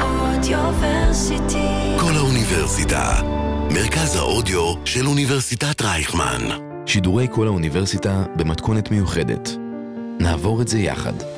[0.00, 1.96] אודיוורסיטי.
[2.00, 3.22] כל האוניברסיטה,
[3.74, 6.48] מרכז האודיו של אוניברסיטת רייכמן.
[6.86, 9.50] שידורי כל האוניברסיטה במתכונת מיוחדת.
[10.20, 11.31] נעבור את זה יחד.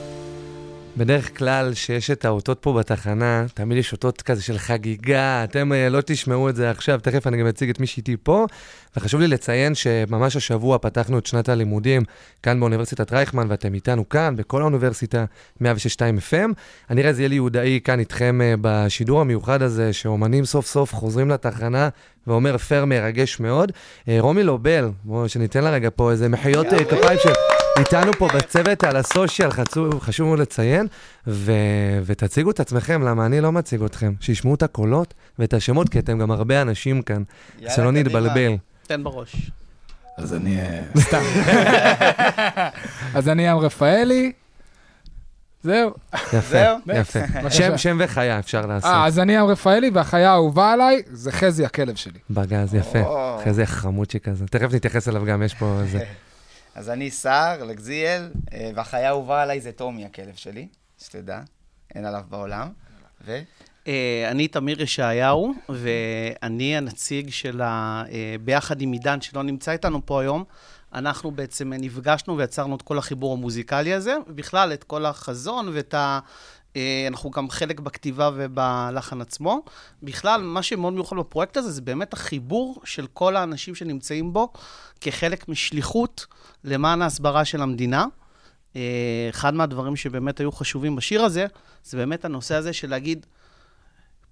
[0.96, 5.90] בדרך כלל, שיש את האותות פה בתחנה, תמיד יש אותות כזה של חגיגה, אתם uh,
[5.90, 8.46] לא תשמעו את זה עכשיו, תכף אני גם אציג את מי שאיתי פה.
[8.96, 12.02] וחשוב לי לציין שממש השבוע פתחנו את שנת הלימודים
[12.42, 15.24] כאן באוניברסיטת רייכמן, ואתם איתנו כאן, בכל האוניברסיטה,
[15.62, 15.66] 106.2
[16.30, 16.52] FM.
[16.90, 21.88] אני רואה זיאלי יהודאי כאן איתכם uh, בשידור המיוחד הזה, שאומנים סוף סוף חוזרים לתחנה,
[22.26, 23.72] ואומר פייר מרגש מאוד.
[23.72, 27.53] Uh, רומי לובל, בואו שניתן לה רגע פה איזה מחיאות כפיים של...
[27.78, 30.86] איתנו פה בצוות על הסושיאל, חשוב, חשוב מאוד לציין,
[31.26, 31.52] ו,
[32.04, 34.12] ותציגו את עצמכם, למה אני לא מציג אתכם.
[34.20, 37.22] שישמעו את הקולות ואת השמות, כי אתם גם הרבה אנשים כאן,
[37.58, 38.00] יאללה, שלא קדימה.
[38.00, 38.56] נתבלבל.
[38.86, 39.50] תן בראש.
[40.18, 40.60] אז אני...
[40.60, 41.22] אה, סתם.
[43.18, 44.32] אז אני ים רפאלי.
[45.62, 45.90] זהו.
[46.32, 46.58] יפה?
[46.94, 47.18] יפה.
[47.50, 48.90] שם, שם וחיה אפשר לעשות.
[48.90, 52.18] אה, אז אני ים רפאלי, והחיה האהובה עליי זה חזי הכלב שלי.
[52.30, 53.00] בגז, יפה.
[53.00, 53.40] או.
[53.40, 54.46] אחרי זה חמוצ'י כזה.
[54.46, 56.04] תכף נתייחס אליו גם, יש פה איזה...
[56.74, 61.40] אז אני סער, לגזיאל, אה, והחיה האהובה עליי זה טומי, הכלב שלי, שתדע,
[61.94, 62.68] אין עליו בעולם.
[63.24, 63.38] ו...
[63.86, 68.02] אה, אני תמיר ישעיהו, ואני הנציג של ה...
[68.10, 70.44] אה, ביחד עם עידן, שלא נמצא איתנו פה היום,
[70.92, 76.18] אנחנו בעצם נפגשנו ויצרנו את כל החיבור המוזיקלי הזה, ובכלל את כל החזון ואת ה...
[76.76, 79.62] אה, אנחנו גם חלק בכתיבה ובלחן עצמו.
[80.02, 84.52] בכלל, מה שמאוד מיוחד בפרויקט הזה, זה באמת החיבור של כל האנשים שנמצאים בו
[85.00, 86.26] כחלק משליחות
[86.64, 88.06] למען ההסברה של המדינה.
[88.76, 91.46] אה, אחד מהדברים שבאמת היו חשובים בשיר הזה,
[91.84, 93.26] זה באמת הנושא הזה של להגיד,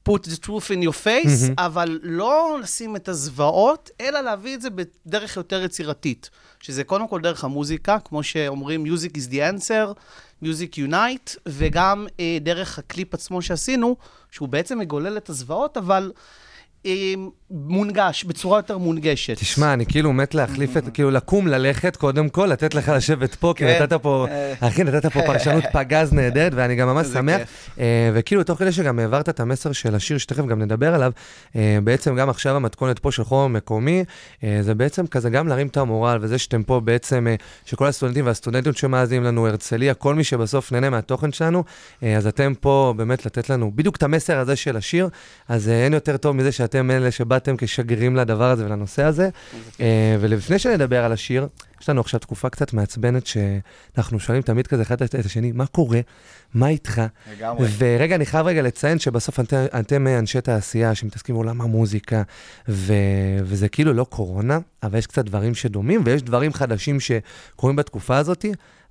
[0.08, 1.54] put the truth in your face, מהמם.
[1.58, 6.30] אבל לא לשים את הזוועות, אלא להביא את זה בדרך יותר יצירתית.
[6.60, 9.94] שזה קודם כל דרך המוזיקה, כמו שאומרים, music is the answer,
[10.44, 13.96] music unite, וגם אה, דרך הקליפ עצמו שעשינו,
[14.30, 16.12] שהוא בעצם מגולל את הזוועות, אבל
[17.50, 19.38] מונגש, בצורה יותר מונגשת.
[19.38, 23.54] תשמע, אני כאילו מת להחליף את, כאילו לקום, ללכת, קודם כל, לתת לך לשבת פה,
[23.56, 23.82] כי כן.
[23.82, 24.54] נתת פה, אה.
[24.60, 27.40] אחי, נתת פה פרשנות פגז נהדרת, ואני גם ממש שמח.
[27.80, 31.12] אה, וכאילו, תוך כדי שגם העברת את המסר של השיר, שתכף גם נדבר עליו,
[31.56, 34.04] אה, בעצם גם עכשיו המתכונת פה של חום מקומי,
[34.44, 38.26] אה, זה בעצם כזה גם להרים את המורל, וזה שאתם פה בעצם, אה, שכל הסטודנטים
[38.26, 41.64] והסטודנטיות שמאזינים לנו, הרצליה, כל מי שבסוף נהנה מהתוכן שלנו,
[42.02, 45.08] אה, אז אתם פה באמת לתת לנו בדיוק את המסר הזה של השיר,
[45.48, 49.28] אז אה, אין יותר טוב מזה שאתם אלה שבאתם כשגרירים לדבר הזה ולנושא הזה.
[49.80, 51.48] אה, ולפני שנדבר על השיר,
[51.80, 56.00] יש לנו עכשיו תקופה קצת מעצבנת שאנחנו שואלים תמיד כזה אחד את השני, מה קורה?
[56.54, 57.02] מה איתך?
[57.32, 57.68] לגמרי.
[57.78, 62.22] ורגע, אני חייב רגע לציין שבסוף אתם, אתם אנשי תעשייה שמתעסקים בעולם המוזיקה,
[62.68, 62.92] ו,
[63.42, 68.44] וזה כאילו לא קורונה, אבל יש קצת דברים שדומים, ויש דברים חדשים שקורים בתקופה הזאת.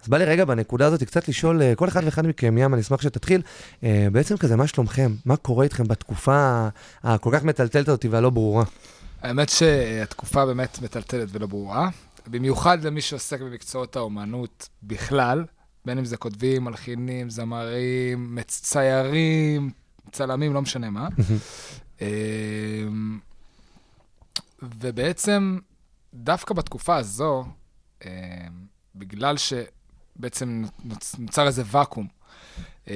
[0.04, 2.82] אז בא לי רגע בנקודה הזאת קצת לשאול אה, כל אחד ואחד מכם, ים, אני
[2.82, 3.42] אשמח שתתחיל,
[3.84, 5.12] אה, בעצם כזה, מה שלומכם?
[5.26, 6.68] מה קורה איתכם בתקופה
[7.04, 8.64] הכל כך מטלטלת אותי והלא ברורה?
[9.22, 11.90] האמת שהתקופה באמת מטלטלת ולא ברורה,
[12.28, 15.46] במיוחד למי שעוסק במקצועות האומנות בכלל,
[15.86, 19.72] בין אם זה כותבים, מלחינים, זמרים, מצ- ציירים,
[20.12, 21.08] צלמים, לא משנה מה.
[22.02, 23.20] אמ,
[24.62, 25.58] ובעצם,
[26.14, 27.46] דווקא בתקופה הזו,
[28.06, 28.10] אמ,
[28.96, 29.81] בגלל שבעצם
[30.90, 32.08] נוצ- נוצר איזה ואקום,
[32.88, 32.94] אמ,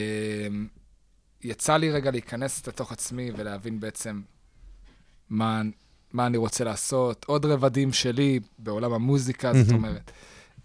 [1.43, 4.21] יצא לי רגע להיכנס לתוך עצמי ולהבין בעצם
[5.29, 5.61] מה,
[6.13, 9.71] מה אני רוצה לעשות, עוד רבדים שלי בעולם המוזיקה, זאת.
[9.71, 10.11] אומרת.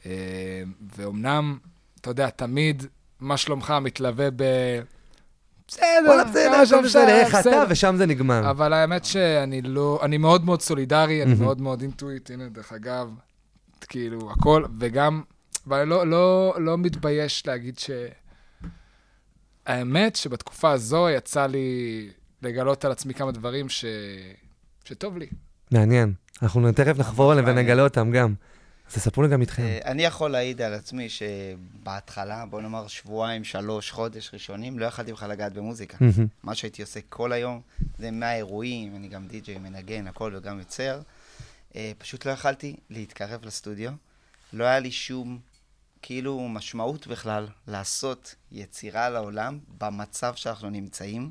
[0.07, 0.63] אה,
[0.97, 1.59] ואומנם,
[2.01, 2.83] אתה יודע, תמיד
[3.21, 4.43] מה שלומך מתלווה ב...
[5.69, 7.65] בסדר, בסדר, שאפשר, בסדר, איך אתה.
[7.69, 8.51] ושם זה נגמר.
[8.51, 11.35] אבל האמת שאני לא, אני מאוד מאוד סולידרי, אני.
[11.35, 13.11] מאוד מאוד אינטואיט, הנה, דרך אגב,
[13.89, 15.23] כאילו, הכל, וגם,
[15.67, 17.91] אבל לא, לא, לא מתבייש להגיד ש...
[19.67, 22.09] האמת שבתקופה הזו יצא לי
[22.43, 23.85] לגלות על עצמי כמה דברים ש...
[24.85, 25.27] שטוב לי.
[25.71, 26.13] מעניין.
[26.43, 27.59] אנחנו תכף נחבור מעניין.
[27.59, 28.35] ונגלה אותם גם.
[28.89, 29.63] אז תספרו לי גם איתכם.
[29.63, 35.13] אה, אני יכול להעיד על עצמי שבהתחלה, בוא נאמר שבועיים, שלוש, חודש ראשונים, לא יכלתי
[35.13, 35.99] בכלל לגעת במוזיקה.
[36.43, 37.61] מה שהייתי עושה כל היום,
[37.99, 41.01] זה מהאירועים, אני גם די-ג'יי, מנגן, הכל, וגם יוצר.
[41.77, 43.91] אה, פשוט לא יכלתי להתקרב לסטודיו.
[44.53, 45.39] לא היה לי שום,
[46.03, 51.31] כאילו, משמעות בכלל לעשות יצירה לעולם במצב שאנחנו נמצאים.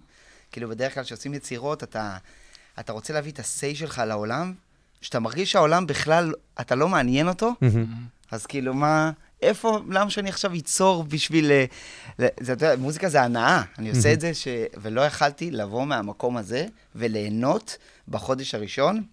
[0.51, 2.18] כאילו, בדרך כלל כשעושים יצירות, אתה,
[2.80, 4.54] אתה רוצה להביא את ה-say שלך לעולם,
[5.01, 7.51] שאתה מרגיש שהעולם בכלל, אתה לא מעניין אותו.
[8.31, 9.12] אז כאילו, מה,
[9.42, 11.51] איפה, למה שאני עכשיו אצור בשביל...
[11.51, 11.65] אה,
[12.19, 13.63] ל- זה, אתה יודע, מוזיקה זה הנאה.
[13.80, 14.48] אני עושה את זה, ש...
[14.81, 16.65] ולא יכלתי לבוא מהמקום הזה
[16.95, 17.77] וליהנות
[18.07, 19.04] בחודש הראשון.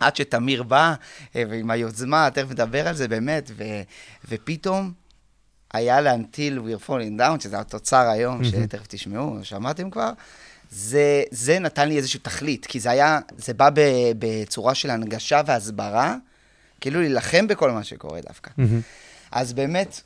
[0.00, 0.94] עד שתמיר בא,
[1.36, 3.64] אה, ועם היוזמה, תכף נדבר על זה באמת, ו...
[4.28, 4.92] ופתאום
[5.74, 10.10] היה ל-Until We're Falling Down, שזה התוצר היום, שתכף תשמעו, שמעתם כבר,
[10.70, 13.80] זה, זה נתן לי איזושהי תכלית, כי זה היה, זה בא ב,
[14.18, 16.16] בצורה של הנגשה והסברה,
[16.80, 18.50] כאילו להילחם בכל מה שקורה דווקא.
[19.32, 20.00] אז באמת,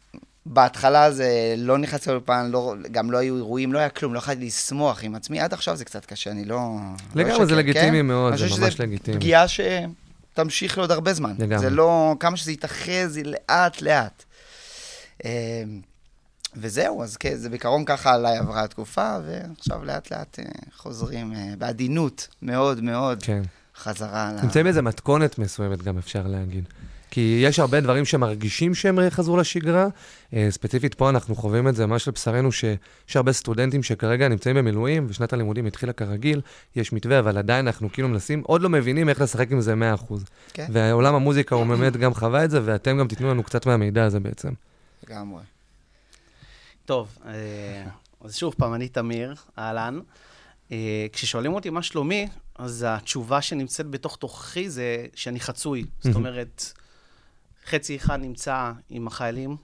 [0.48, 4.46] בהתחלה זה לא נכנס לאולפן, לא, גם לא היו אירועים, לא היה כלום, לא יכולתי
[4.46, 5.40] לשמוח עם עצמי.
[5.40, 6.70] עד עכשיו זה קצת קשה, אני לא...
[7.14, 8.06] לגמרי, לא זה לגיטימי כן?
[8.06, 9.16] מאוד, אני זה ממש לגיטימי.
[9.16, 11.34] פגיעה שתמשיך לעוד הרבה זמן.
[11.38, 11.58] לגמרי.
[11.58, 12.14] זה לא...
[12.20, 14.24] כמה שזה יתאחז, היא לאט-לאט.
[15.24, 15.30] אה,
[16.56, 20.44] וזהו, אז כן, זה בעיקרון ככה עליי עברה התקופה, ועכשיו לאט-לאט אה,
[20.76, 23.42] חוזרים אה, בעדינות מאוד מאוד כן.
[23.76, 24.32] חזרה.
[24.42, 26.64] נמצאים באיזה מתכונת מסוימת גם, אפשר להגיד.
[27.10, 29.86] כי יש הרבה דברים שמרגישים שהם חזרו לשגרה.
[30.34, 32.78] אה, ספציפית פה אנחנו חווים את זה ממש לבשרנו, שיש
[33.14, 36.40] הרבה סטודנטים שכרגע נמצאים במילואים, ושנת הלימודים התחילה כרגיל,
[36.76, 40.14] יש מתווה, אבל עדיין אנחנו כאילו מנסים, עוד לא מבינים איך לשחק עם זה 100%.
[40.52, 40.66] כן.
[40.72, 44.20] ועולם המוזיקה הוא באמת גם חווה את זה, ואתם גם תיתנו לנו קצת מהמידע הזה
[44.20, 44.52] בעצם.
[45.08, 45.42] לגמרי.
[46.84, 47.32] טוב, אה,
[48.20, 50.00] אז שוב פעם, אני תמיר, אהלן.
[50.72, 52.28] אה, כששואלים אותי מה שלומי,
[52.58, 55.84] אז התשובה שנמצאת בתוך תוכי זה שאני חצוי.
[56.00, 56.72] זאת אומרת,
[57.66, 59.56] חצי אחד נמצא עם החיילים,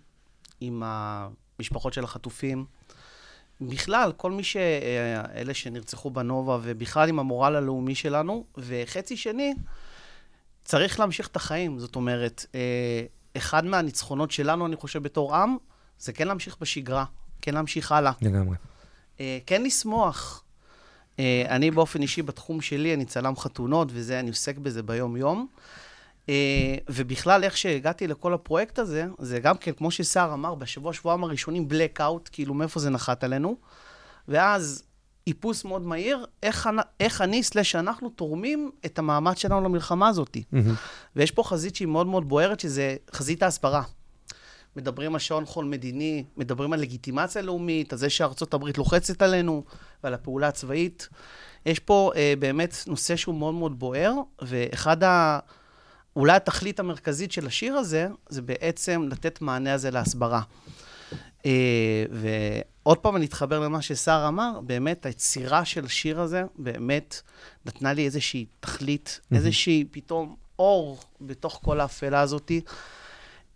[0.61, 2.65] עם המשפחות של החטופים.
[3.61, 4.57] בכלל, כל מי ש...
[4.57, 9.55] אה, אלה שנרצחו בנובה, ובכלל עם המורל הלאומי שלנו, וחצי שני,
[10.65, 11.79] צריך להמשיך את החיים.
[11.79, 13.05] זאת אומרת, אה,
[13.37, 15.57] אחד מהניצחונות שלנו, אני חושב, בתור עם,
[15.99, 17.05] זה כן להמשיך בשגרה,
[17.43, 18.13] כן להמשיך הלאה.
[18.23, 18.57] לגמרי.
[19.21, 20.45] אה, כן לשמוח.
[21.49, 25.47] אני באופן אישי, בתחום שלי, אני צלם חתונות, וזה, אני עוסק בזה ביום-יום.
[26.29, 31.25] אה, ובכלל, איך שהגעתי לכל הפרויקט הזה, זה גם כן, כמו שסער אמר, בשבוע, שבועיים
[31.25, 33.57] הראשונים, blackout, כאילו, מאיפה זה נחת עלינו.
[34.29, 34.83] ואז
[35.27, 36.71] איפוס מאוד מהיר, איך,
[37.01, 40.37] איך אני, סלש אנחנו, תורמים את המאמץ שלנו למלחמה הזאת.
[40.53, 40.75] מהמם.
[41.17, 43.83] ויש פה חזית שהיא מאוד מאוד בוערת, שזה חזית ההסברה.
[44.77, 49.65] מדברים על שעון חול מדיני, מדברים על לגיטימציה לאומית, על זה שארצות הברית לוחצת עלינו,
[50.05, 51.09] ועל הפעולה הצבאית.
[51.67, 55.39] יש פה אה, באמת נושא שהוא מאוד מאוד בוער, ואחד ה...
[56.17, 60.43] אולי התכלית המרכזית של השיר הזה, זה בעצם לתת מענה הזה להסברה.
[61.47, 67.21] אה, ועוד פעם אני אתחבר למה שסער אמר, באמת היצירה של השיר הזה באמת
[67.67, 72.61] נתנה לי איזושהי תכלית, איזושהי פתאום אור בתוך כל האפלה הזאתי.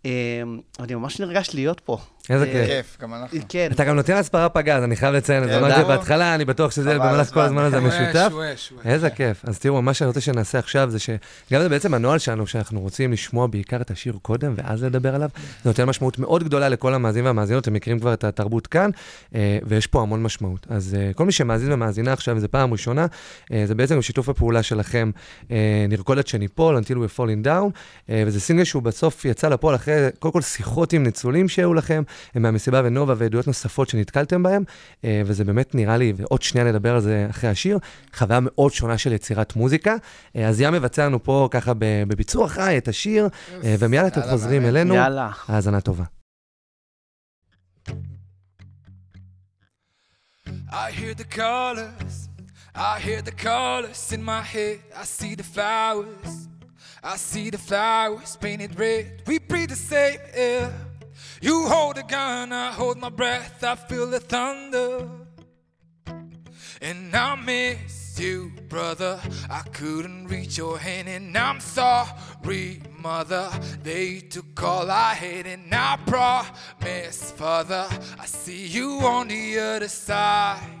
[0.05, 0.41] אה,
[0.79, 1.97] אני ממש נרגש להיות פה.
[2.29, 2.67] איזה אה, כיף.
[2.67, 3.39] כיף, גם אנחנו.
[3.49, 3.69] כן.
[3.71, 5.53] אתה גם נותן הסברה פגז, אני חייב לציין את זה.
[5.53, 5.87] כן, אמרתי למה?
[5.87, 7.63] בהתחלה, אני בטוח שזה במהלך כל הזמן.
[7.63, 8.27] הזה משותף.
[8.29, 8.85] שוואש, שוואש.
[8.85, 9.45] איזה כיף.
[9.45, 13.11] אז תראו, מה שאני רוצה שנעשה עכשיו זה שגם זה בעצם הנוהל שלנו, שאנחנו רוצים
[13.13, 15.29] לשמוע בעיקר את השיר קודם ואז לדבר עליו.
[15.63, 18.89] זה נותן משמעות מאוד גדולה לכל המאזינים והמאזינות, הם מכירים כבר את התרבות כאן,
[19.35, 20.67] אה, ויש פה המון משמעות.
[20.69, 23.05] אז אה, כל מי שמאזין ומאזינה עכשיו, זו פעם ראשונה,
[23.51, 25.11] אה, זה בעצם שיתוף הפעולה שלכם,
[25.51, 27.71] אה, נרקוד עד שניפול, Until We're Falling Down,
[28.09, 32.03] אה, וזה סינגל שהוא בסוף יצא לפועל אחרי, קודם כל שיחות עם ניצולים שהיו לכם,
[32.07, 34.63] אה, מהמסיבה ונובה ועדויות נוספות שנתקלתם בהם,
[35.03, 37.79] אה, וזה באמת נראה לי, ועוד שנייה נדבר על זה אחרי השיר,
[38.15, 39.95] חוויה מאוד שונה של יצירת מוזיקה.
[40.35, 43.27] אה, אז ים מבצע לנו פה ככה בביצוע חי את השיר,
[43.63, 44.65] אה, ומיד אתם יאללה, חוזרים.
[44.65, 44.95] אלינו.
[44.95, 45.29] יאללה.
[45.47, 46.03] האזנה טובה.
[50.69, 52.29] I hear the colors,
[52.75, 54.79] I hear the colors in my head.
[54.95, 56.47] I see the flowers,
[57.03, 59.05] I see the flowers painted red.
[59.27, 60.86] We breathe the same air.
[61.41, 63.63] You hold a gun, I hold my breath.
[63.63, 65.07] I feel the thunder,
[66.81, 69.19] and I miss you, brother.
[69.49, 73.51] I couldn't reach your hand, and I'm sorry, mother.
[73.83, 77.87] They took all I had, and I promise, father,
[78.19, 80.71] I see you on the other side.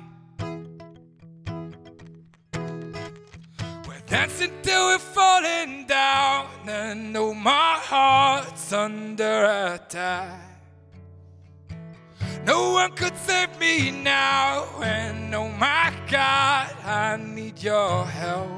[3.87, 10.45] We're dancing till we're falling down, and know my heart's under attack.
[12.47, 18.49] No one could save me now, and oh my God, I need your help.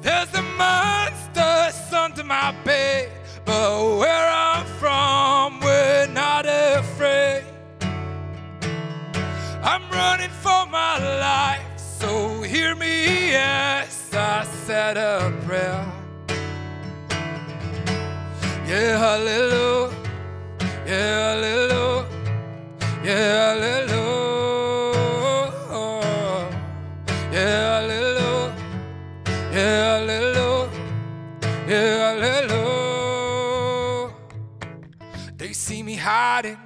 [0.00, 3.12] There's a monster under my bed,
[3.44, 7.44] but where I'm from, we're not afraid.
[9.62, 15.84] I'm running for my life, so hear me as I said a prayer.
[18.66, 19.94] Yeah, hallelujah,
[20.86, 21.59] yeah, hallelujah,
[23.10, 23.54] yeah,
[27.32, 27.66] yeah,
[29.52, 30.00] yeah,
[31.68, 32.20] yeah.
[35.36, 36.58] They see me hiding.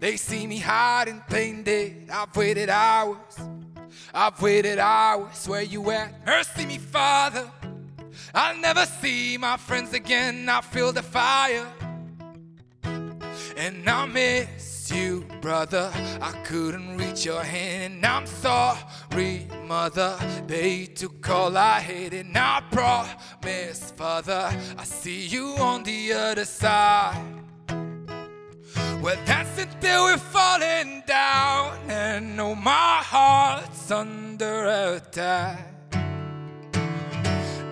[0.00, 2.08] They see me hiding, playing dead.
[2.10, 3.18] I've waited hours.
[4.14, 5.46] I've waited hours.
[5.46, 6.24] Where you at?
[6.24, 7.50] Mercy me, Father.
[8.34, 10.48] I'll never see my friends again.
[10.48, 11.66] I feel the fire.
[13.56, 15.90] And I miss you, brother.
[16.20, 20.18] I couldn't reach your hand, and I'm sorry, mother.
[20.46, 26.44] They took all I had, and I promise, father, I see you on the other
[26.44, 27.22] side.
[29.02, 35.66] Well, that's until we're falling down, and know my heart's under attack.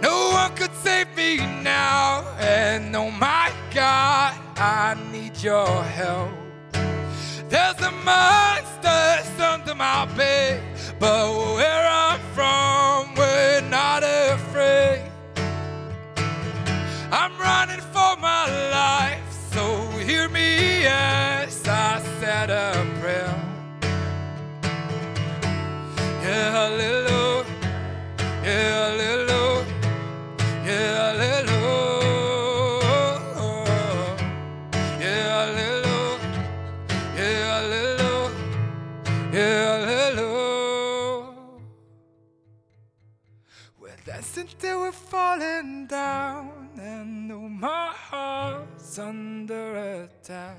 [0.01, 6.46] No one could save me now, and oh my God, I need your help.
[7.57, 10.63] There's a monster under my bed,
[11.01, 11.86] but where
[45.37, 50.59] falling down and know my heart's under attack.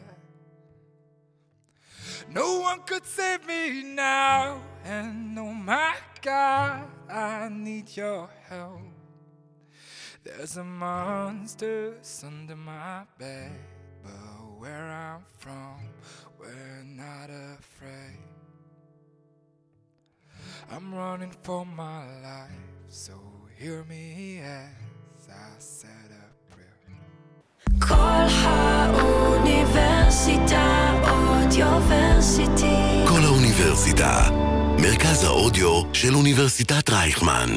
[2.30, 8.82] No one could save me now, and oh my God, I need your help.
[10.24, 11.94] There's a monster
[12.26, 13.52] under my bed,
[14.04, 15.78] but where I'm from,
[16.40, 18.20] we're not afraid.
[20.70, 22.52] I'm running for my life,
[22.90, 26.14] so hear me as I said a
[26.52, 26.78] prayer.
[27.80, 33.06] כל האוניברסיטה אודיוורסיטי.
[33.08, 34.30] כל האוניברסיטה,
[34.82, 37.50] מרכז האודיו של אוניברסיטת רייכמן.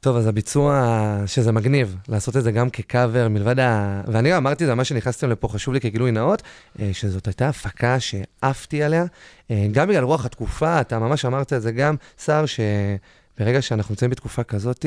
[0.00, 0.82] טוב, אז הביצוע,
[1.26, 4.00] שזה מגניב, לעשות את זה גם כקאבר, מלבד ה...
[4.06, 6.42] ואני גם אמרתי את זה, מה שנכנסתם לפה חשוב לי כגילוי נאות,
[6.80, 9.04] אה, שזאת הייתה הפקה שעפתי עליה,
[9.50, 12.44] אה, גם בגלל רוח התקופה, אתה ממש אמרת את זה גם, שר,
[13.38, 14.86] שברגע שאנחנו נמצאים בתקופה כזאת,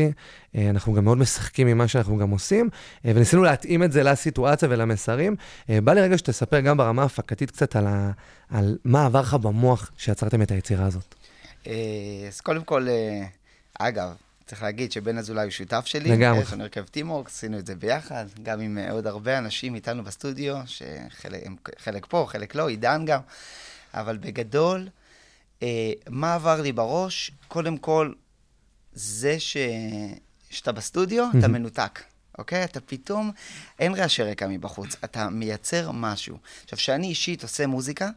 [0.56, 2.70] אה, אנחנו גם מאוד משחקים עם מה שאנחנו גם עושים,
[3.06, 5.36] אה, וניסינו להתאים את זה לסיטואציה ולמסרים.
[5.70, 8.12] אה, בא לי רגע שתספר גם ברמה ההפקתית קצת על, ה...
[8.50, 11.16] על מה עבר לך במוח שיצרתם את היצירה הזאת.
[12.28, 12.88] אז קודם כל,
[13.80, 14.10] אגב,
[14.46, 16.10] צריך להגיד שבן אזולאי הוא שותף שלי.
[16.10, 16.42] לגמרי.
[16.42, 20.56] יש לנו הרכב טימורק, עשינו את זה ביחד, גם עם עוד הרבה אנשים איתנו בסטודיו,
[20.66, 23.20] שחלק פה, חלק לא, עידן גם.
[23.94, 24.88] אבל בגדול,
[26.10, 27.32] מה עבר לי בראש?
[27.48, 28.12] קודם כל,
[28.98, 29.58] זה ש...
[30.50, 32.04] שאתה בסטודיו, אתה מנותק,
[32.38, 32.64] אוקיי?
[32.64, 33.32] אתה פתאום,
[33.80, 36.38] אין רעשי רקע מבחוץ, אתה מייצר משהו.
[36.64, 38.10] עכשיו, כשאני אישית עושה מוזיקה,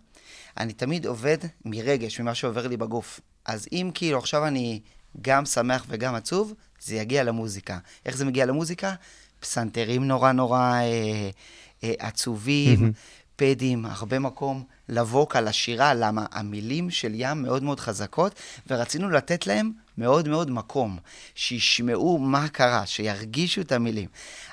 [0.57, 3.21] אני תמיד עובד מרגש, ממה שעובר לי בגוף.
[3.45, 4.81] אז אם כאילו עכשיו אני
[5.23, 7.79] גם שמח וגם עצוב, זה יגיע למוזיקה.
[8.07, 8.95] איך זה מגיע למוזיקה?
[9.41, 11.31] פסנתרים נורא נורא אה,
[11.85, 12.93] אה, עצובים,
[13.37, 18.35] פדים, הרבה מקום לווקל, לשירה, למה המילים של ים מאוד מאוד חזקות,
[18.71, 20.99] ורצינו לתת להם מאוד מאוד מקום,
[21.35, 24.09] שישמעו מה קרה, שירגישו את המילים.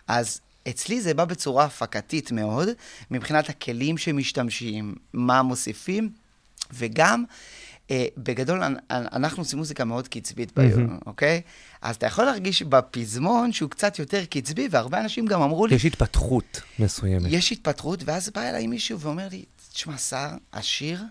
[0.07, 0.39] אז
[0.69, 2.67] אצלי זה בא בצורה הפקתית מאוד,
[3.11, 6.09] מבחינת הכלים שמשתמשים, מה מוסיפים,
[6.73, 7.23] וגם,
[7.91, 11.41] אה, בגדול, אנ- אנ- אנחנו עושים מוזיקה מאוד קצבית ביום, אוקיי?
[11.81, 15.85] אז אתה יכול להרגיש בפזמון שהוא קצת יותר קצבי, והרבה אנשים גם אמרו לי, יש
[15.85, 17.25] התפתחות מסוימת.
[17.29, 21.03] יש התפטרות, ואז בא אליי מישהו ואומר לי, תשמע, שר, השיר,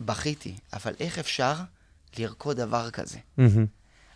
[0.00, 1.54] בכיתי, אבל איך אפשר
[2.18, 3.18] לרקוד דבר כזה?
[3.36, 3.66] מהמם.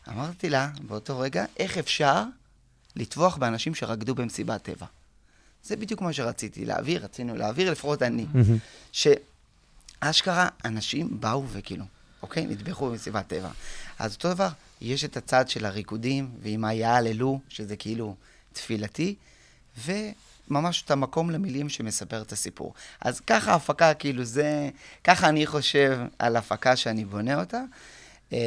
[0.08, 2.24] אמרתי לה, באותו רגע, איך אפשר
[2.96, 4.86] לטבוח באנשים שרקדו במסיבת טבע?
[5.64, 8.26] זה בדיוק מה שרציתי להעביר, רצינו להעביר, לפחות אני.
[8.92, 11.84] שאשכרה, אנשים באו וכאילו,
[12.22, 12.46] אוקיי?
[12.46, 13.50] נטבחו במסיבת טבע.
[13.98, 14.48] אז אותו דבר,
[14.80, 18.16] יש את הצד של הריקודים, ועם היעללו, שזה כאילו
[18.52, 19.14] תפילתי,
[20.50, 22.74] וממש את המקום למילים שמספר את הסיפור.
[23.00, 24.68] אז ככה ההפקה, כאילו זה,
[25.04, 27.60] ככה אני חושב על הפקה שאני בונה אותה.
[28.32, 28.38] אה,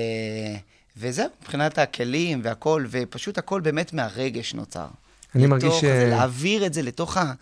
[0.97, 4.87] וזהו, מבחינת הכלים והכל, ופשוט הכל באמת מהרגש נוצר.
[5.35, 7.33] אני מרגיש לתוך ש- זה, להעביר את זה לתוך ה...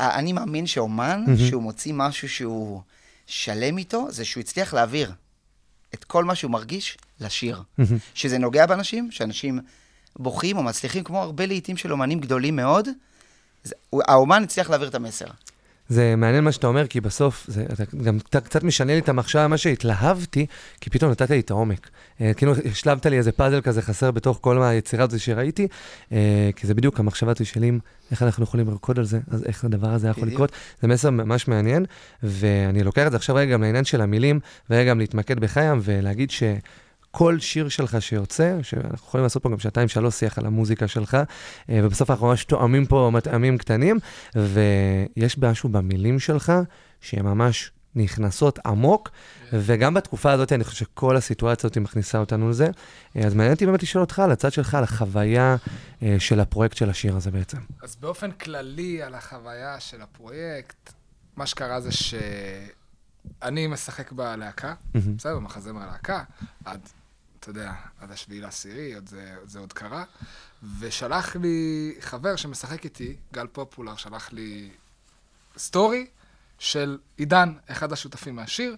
[0.00, 2.80] אני מאמין שאומן, שהוא מוציא משהו שהוא
[3.26, 5.12] שלם איתו, זה שהוא הצליח להעביר
[5.94, 7.62] את כל מה שהוא מרגיש לשיר.
[8.14, 9.60] שזה נוגע באנשים, שאנשים
[10.18, 12.88] בוכים או מצליחים, כמו הרבה לעיתים של אומנים גדולים מאוד,
[13.64, 13.74] זה-
[14.08, 15.26] האומן הצליח להעביר את המסר.
[15.88, 19.08] זה מעניין מה שאתה אומר, כי בסוף, זה אתה גם קצת, קצת משנה לי את
[19.08, 20.46] המחשבה, מה שהתלהבתי,
[20.80, 21.90] כי פתאום נתת לי את העומק.
[22.20, 25.68] אה, כאילו השלבת לי איזה פאזל כזה חסר בתוך כל היצירה הזו שראיתי,
[26.12, 27.78] אה, כי זה בדיוק המחשבה הזו של אם,
[28.10, 30.28] איך אנחנו יכולים לרקוד על זה, אז איך הדבר הזה יכול.
[30.28, 30.52] לקרות.
[30.82, 31.84] זה מסר ממש מעניין,
[32.22, 34.40] ואני לוקח את זה עכשיו רגע גם לעניין של המילים,
[34.70, 36.42] ורגע גם להתמקד בחיים, ולהגיד ש...
[37.10, 41.14] כל שיר שלך שיוצא, שאנחנו יכולים לעשות פה גם שעתיים שלוש שיח על המוזיקה שלך,
[41.70, 43.98] אה, ובסוף אנחנו ממש תואמים פה מטעמים קטנים,
[44.34, 46.52] ויש משהו במילים שלך
[47.00, 49.10] שהן ממש נכנסות עמוק,
[49.52, 52.70] וגם בתקופה הזאת, אני חושב שכל הסיטואציה הזאת מכניסה אותנו לזה.
[53.16, 55.56] אה, אז מעניין אותי באמת לשאול אותך על הצד שלך, על החוויה
[56.02, 57.58] אה, של הפרויקט של השיר הזה בעצם.
[57.82, 60.92] אז באופן כללי על החוויה של הפרויקט,
[61.36, 64.74] מה שקרה זה שאני משחק בלהקה.
[64.94, 66.22] בסדר, במחזמר הלהקה,
[66.64, 66.80] עד,
[67.40, 70.04] אתה יודע, עד השביעי לעשירי, עוד זה, זה עוד קרה,
[70.78, 74.70] ושלח לי חבר שמשחק איתי, גל פופולר, שלח לי
[75.58, 76.06] סטורי
[76.58, 78.76] של עידן, אחד השותפים מהשיר.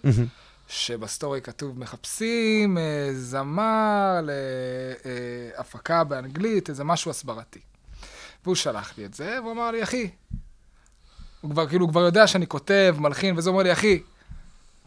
[0.68, 4.20] שבסטורי כתוב מחפשים אה, זמר
[5.58, 7.60] להפקה באנגלית, איזה משהו הסברתי.
[8.44, 10.10] והוא שלח לי את זה, והוא אמר לי, אחי,
[11.40, 14.02] הוא כבר, כאילו, הוא כבר יודע שאני כותב, מלחין, וזה אומר לי, אחי,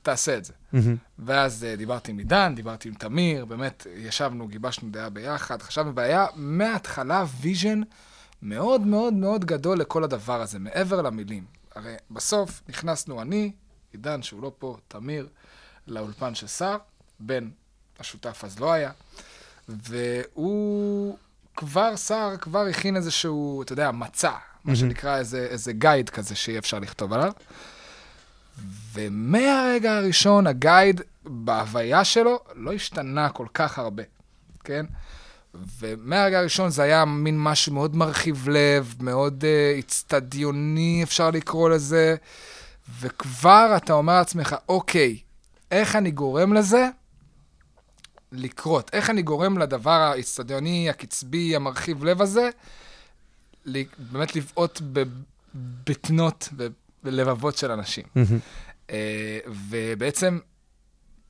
[0.06, 0.54] תעשה את זה.
[0.74, 0.96] מהמם.
[1.20, 6.26] ואז uh, דיברתי עם עידן, דיברתי עם תמיר, באמת, ישבנו, גיבשנו דעה ביחד, חשבנו, והיה
[6.36, 7.82] מההתחלה vision
[8.42, 11.44] מאוד מאוד מאוד גדול לכל הדבר הזה, מעבר למילים.
[11.76, 13.52] הרי בסוף נכנסנו אני,
[13.94, 15.28] עידן, שהוא לא פה, תמיר,
[15.88, 16.78] לאולפן של סער,
[17.20, 17.50] בן
[18.00, 18.92] השותף אז לא היה,
[19.70, 21.18] והוא
[21.56, 24.32] כבר, סער כבר הכין איזשהו, אתה יודע, מצע,
[24.64, 27.32] מה שנקרא איזה, איזה גייד כזה שיהיה אפשר לכתוב עליו.
[28.94, 34.04] ומהרגע הראשון, הגייד, בהוויה שלו, לא השתנה כל כך הרבה,
[34.64, 34.86] כן?
[35.80, 42.16] ומהרגע הראשון זה היה מין משהו מאוד מרחיב לב, מאוד uh, אצטדיוני, אפשר לקרוא לזה,
[43.00, 45.18] וכבר אתה אומר לעצמך, אוקיי,
[45.72, 46.90] איך אני גורם לזה
[48.32, 48.90] לקרות?
[48.94, 52.50] איך אני גורם לדבר האצטדיוני, הקצבי, המרחיב לב הזה,
[53.98, 54.82] באמת לבעוט
[55.56, 56.50] בבטנות
[57.06, 58.04] ובלבבות של אנשים?
[58.92, 60.40] אה, ובעצם,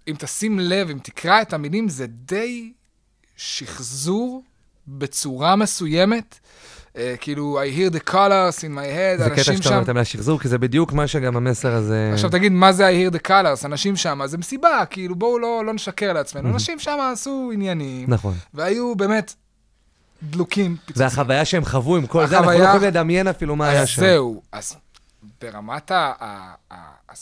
[0.08, 2.72] אם תשים לב, אם תקרא את המילים, זה די
[3.38, 4.44] שחזור
[4.88, 6.40] בצורה מסוימת.
[6.98, 9.70] אה, כאילו, I hear the colors in my head, זה קטע אנשים שאתה שם...
[9.72, 12.10] אומר את המילה שחזור, כי זה בדיוק מה שגם המסר הזה...
[12.14, 13.66] עכשיו תגיד, מה זה I hear the colors?
[13.66, 16.50] אנשים שם, זה מסיבה, כאילו, בואו לא, לא נשקר לעצמנו.
[16.50, 18.34] אנשים שם עשו עניינים, נכון.
[18.54, 19.34] והיו באמת
[20.24, 21.04] דלוקים, פיצוצים.
[21.06, 24.02] והחוויה שהם חוו עם כל זה, אנחנו לא החוויה- יכולים לדמיין אפילו מה היה שם.
[24.02, 24.76] זהו, אז
[25.42, 26.14] ברמת ה...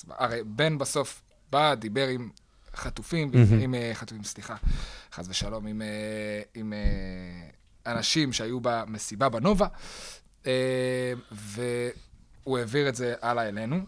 [0.09, 2.29] הרי בן בסוף בא, דיבר עם
[2.75, 3.59] חטופים, מהמם.
[3.59, 4.55] עם אה, חטופים, סליחה,
[5.13, 9.67] חס ושלום, עם, אה, עם אה, אנשים שהיו במסיבה בנובה,
[11.31, 13.79] והוא העביר את זה הלאה אלינו,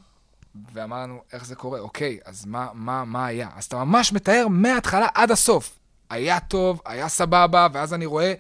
[0.74, 1.80] ואמר לנו, איך זה קורה?
[1.80, 3.50] אוקיי, אז מה, מה, מה היה?
[3.56, 5.80] אז אתה ממש מתאר מההתחלה עד הסוף.
[6.10, 8.34] היה טוב, היה סבבה, ואז אני רואה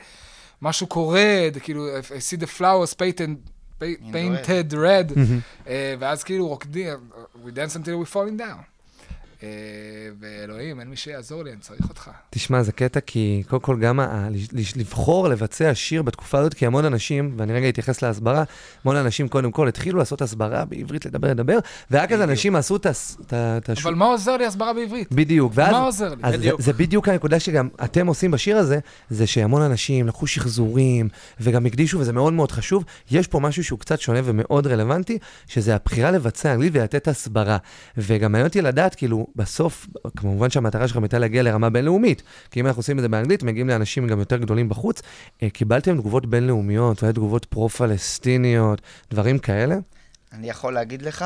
[0.62, 3.50] משהו קורה, כאילו, I see the flowers painted,
[4.13, 5.13] painted red,
[5.67, 6.99] אה, ואז כאילו רוקדים,
[7.45, 8.63] we dance until we falling down.
[9.44, 9.48] אה,
[10.20, 12.10] ואלוהים, אין מי שיעזור לי, אני צריך אותך.
[12.30, 14.28] תשמע, זה קטע כי קודם כל גם ה-
[14.76, 18.44] לבחור לבצע שיר בתקופה הזאת, כי המון אנשים, ואני רגע אתייחס להסברה,
[18.84, 21.60] המון אנשים קודם כל התחילו לעשות הסברה בעברית, לדבר, לדבר,
[21.92, 22.86] ורק אז אנשים עשו את
[23.70, 23.86] השוק.
[23.86, 25.14] אבל מה עוזר לי הסברה בעברית?
[25.14, 25.72] בדיוק, ואז...
[25.72, 26.16] מה עוזר לי?
[26.24, 26.62] אז זה, בדיוק.
[26.62, 32.00] זה בדיוק הנקודה שגם אתם עושים בשיר הזה, זה שהמון אנשים לקחו שחזורים, וגם הקדישו,
[32.00, 32.84] וזה מאוד מאוד חשוב.
[33.12, 35.18] יש פה משהו שהוא קצת שונה ומאוד רלוונטי,
[35.48, 37.58] שזה הבחירה לבצע אנגלית ולתת הסברה.
[37.98, 42.68] וגם מעניין אותי לדעת, כאילו, בסוף, כמובן שהמטרה שלכם הייתה להגיע לרמה בינלאומית, כי אם
[42.68, 45.02] אנחנו עושים את זה באנגלית, מגיעים לאנשים גם יותר גדולים בחוץ.
[45.44, 49.76] אה, קיבלתם תגובות בינלאומיות, אולי תגובות פרו-פלסטיניות, דברים כאלה?
[50.34, 51.26] אני יכול להגיד לך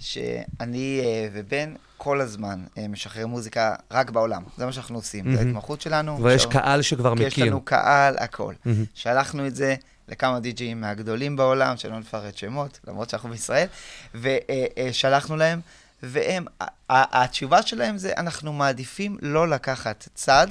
[0.00, 4.42] שאני אה, ובן כל הזמן אה, משחררים מוזיקה רק בעולם.
[4.56, 5.38] זה מה שאנחנו עושים, זו.
[5.38, 6.22] ההתמחות שלנו.
[6.22, 7.46] ויש קהל שכבר כי יש מכיר.
[7.46, 8.54] לנו קהל, הכל.
[8.94, 9.74] שלחנו את זה
[10.08, 13.66] לכמה די-ג'אים מהגדולים בעולם, שלא נפרט שמות, למרות שאנחנו בישראל,
[14.14, 15.60] ושלחנו להם,
[16.04, 16.44] והם,
[16.90, 20.46] התשובה שלהם זה, אנחנו מעדיפים לא לקחת צד.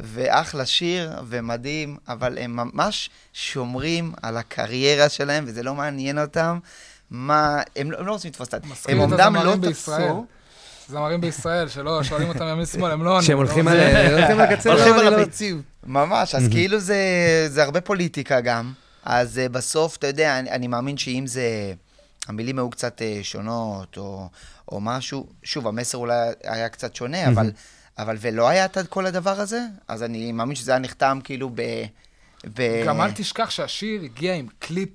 [0.00, 6.58] ואחלה שיר, ומדהים, אבל הם ממש שומרים על הקריירה שלהם, וזה לא מעניין אותם.
[7.10, 8.66] מה, הם לא, הם לא רוצים לתפוס צד.
[8.66, 9.56] מזכיר הם את אומנם לא.
[9.70, 10.26] תפסו,
[10.88, 13.22] זמרים בישראל, שלא, שואלים אותם ימין-שמאל, הם לא עונים.
[13.22, 13.96] כשהם לא הולכים עונים.
[13.96, 14.14] על...
[14.14, 15.62] הולכים לקצה, הולכים לא, על הביצים.
[15.86, 18.72] ממש, אז כאילו זה, הרבה פוליטיקה גם.
[19.04, 21.72] אז uh, בסוף, אתה יודע, אני מאמין שאם זה...
[22.26, 24.28] המילים היו קצת uh, שונות, או,
[24.72, 27.50] או משהו, שוב, המסר אולי היה קצת שונה, אבל,
[27.98, 31.62] אבל ולא היה את כל הדבר הזה, אז אני מאמין שזה היה נחתם כאילו ב...
[32.54, 32.84] ב...
[32.86, 34.90] גם אל תשכח שהשיר הגיע עם קליפ.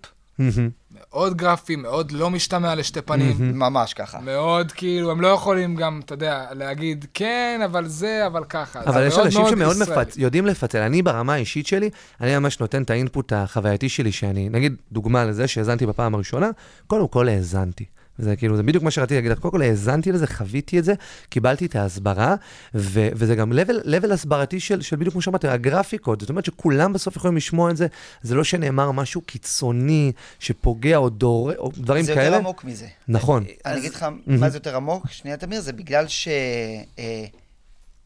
[0.96, 3.36] מאוד גרפי, מאוד לא משתמע לשתי פנים.
[3.40, 4.20] ממש ככה.
[4.20, 8.80] מאוד כאילו, הם לא יכולים גם, אתה יודע, להגיד כן, אבל זה, אבל ככה.
[8.86, 9.78] אבל יש מאוד אנשים מאוד שמאוד.
[9.90, 10.18] מפצ...
[10.18, 10.78] יודעים לפצל.
[10.78, 11.90] אני ברמה האישית שלי,
[12.22, 16.50] אני ממש נותן את האינפוט החווייתי שלי, שאני, נגיד, דוגמה לזה שהאזנתי בפעם הראשונה,
[16.88, 17.86] קודם כל האזנתי.
[18.22, 19.40] זה כאילו, זה בדיוק מה שרציתי להגיד לך.
[19.40, 20.94] קודם כל, האזנתי לזה, חוויתי את זה,
[21.30, 22.36] קיבלתי את ההסברה,
[22.76, 26.22] ו- וזה גם level, level הסברתי של, של בדיוק כמו שאמרתי, הגרפיקות.
[26.22, 27.88] זאת אומרת שכולם בסוף יכולים לשמוע את זה,
[28.22, 32.26] זה לא שנאמר משהו קיצוני, שפוגע או דור, או דברים זה כאלה.
[32.26, 32.88] יותר עמוק מזה.
[33.08, 33.46] נכון.
[33.66, 36.06] אני אגיד לך מה זה יותר עמוק, שנייה תמיר, זה בגלל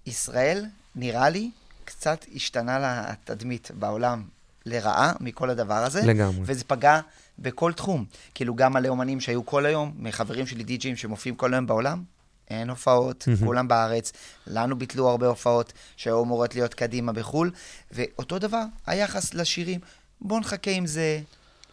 [0.08, 1.50] שישראל, נראה לי,
[1.86, 4.24] קצת השתנה לה התדמית בעולם
[4.66, 6.02] לרעה מכל הדבר הזה.
[6.02, 6.40] לגמרי.
[6.42, 7.00] וזה פגע
[7.40, 8.06] בכל תחום.
[8.34, 12.04] כאילו, גם מלא אומנים שהיו כל היום, מחברים שלי די-ג'ים שמופיעים כל היום בעולם,
[12.50, 14.12] אין הופעות, כולם בארץ.
[14.48, 17.52] לנו ביטלו הרבה הופעות שהיו אמורות להיות קדימה בחו"ל,
[17.92, 19.80] ואותו דבר, היחס לשירים,
[20.22, 21.20] בוא נחכה עם זה,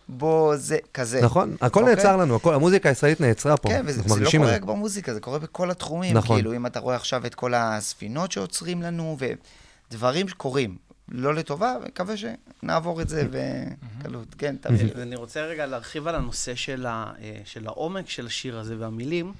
[0.08, 1.20] בוא זה, כזה.
[1.22, 1.96] נכון, הכל אוקיי?
[1.96, 3.68] נעצר לנו, הכל, המוזיקה הישראלית נעצרה פה.
[3.68, 4.54] כן, וזה לא קורה.
[4.54, 6.16] רק במוזיקה, זה קורה בכל התחומים.
[6.16, 6.36] נכון.
[6.36, 9.16] כאילו, אם אתה רואה עכשיו את כל הספינות שעוצרים לנו,
[9.90, 10.76] ודברים שקורים,
[11.12, 14.34] לא לטובה, מקווה שנעבור את זה בקלות.
[14.38, 14.92] כן, תמיר.
[14.96, 19.32] ואני רוצה רגע להרחיב על הנושא של, ה, אה, של העומק של השיר הזה והמילים,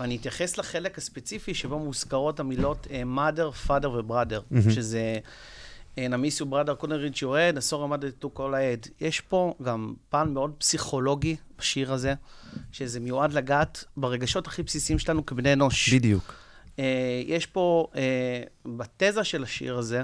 [0.00, 5.18] ואני אתייחס לחלק הספציפי שבו מוזכרות המילות אה, mother, father וbrother, שזה
[5.98, 8.86] אה, נמיסו reach your head, עשור עמדת to כל העד.
[9.00, 12.14] יש פה גם פן מאוד פסיכולוגי בשיר הזה,
[12.72, 15.94] שזה מיועד לגעת ברגשות הכי בסיסיים שלנו כבני אנוש.
[15.94, 16.34] בדיוק.
[17.26, 17.86] יש פה,
[18.66, 20.02] בתזה של השיר הזה,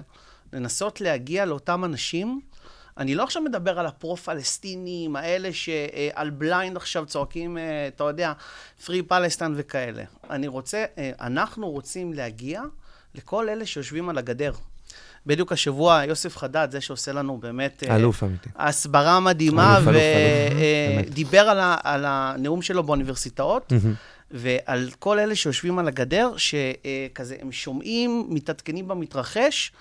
[0.53, 2.41] לנסות להגיע לאותם אנשים.
[2.99, 8.33] אני לא עכשיו מדבר על הפרו-פלסטינים, האלה שעל בליינד עכשיו צועקים, אה, אתה יודע,
[8.87, 10.03] פרי פלסטין וכאלה.
[10.31, 12.63] אני רוצה, אה, אנחנו רוצים להגיע
[13.15, 14.53] לכל אלה שיושבים על הגדר.
[15.27, 17.83] בדיוק השבוע, יוסף חדד, זה שעושה לנו באמת...
[17.89, 18.49] אה, אלוף אמיתי.
[18.57, 19.79] הסברה מדהימה.
[21.07, 23.73] ודיבר על, ה- על הנאום שלו באוניברסיטאות,
[24.31, 29.73] ועל כל אלה שיושבים על הגדר, שכזה, הם שומעים, מתעדכנים במתרחש,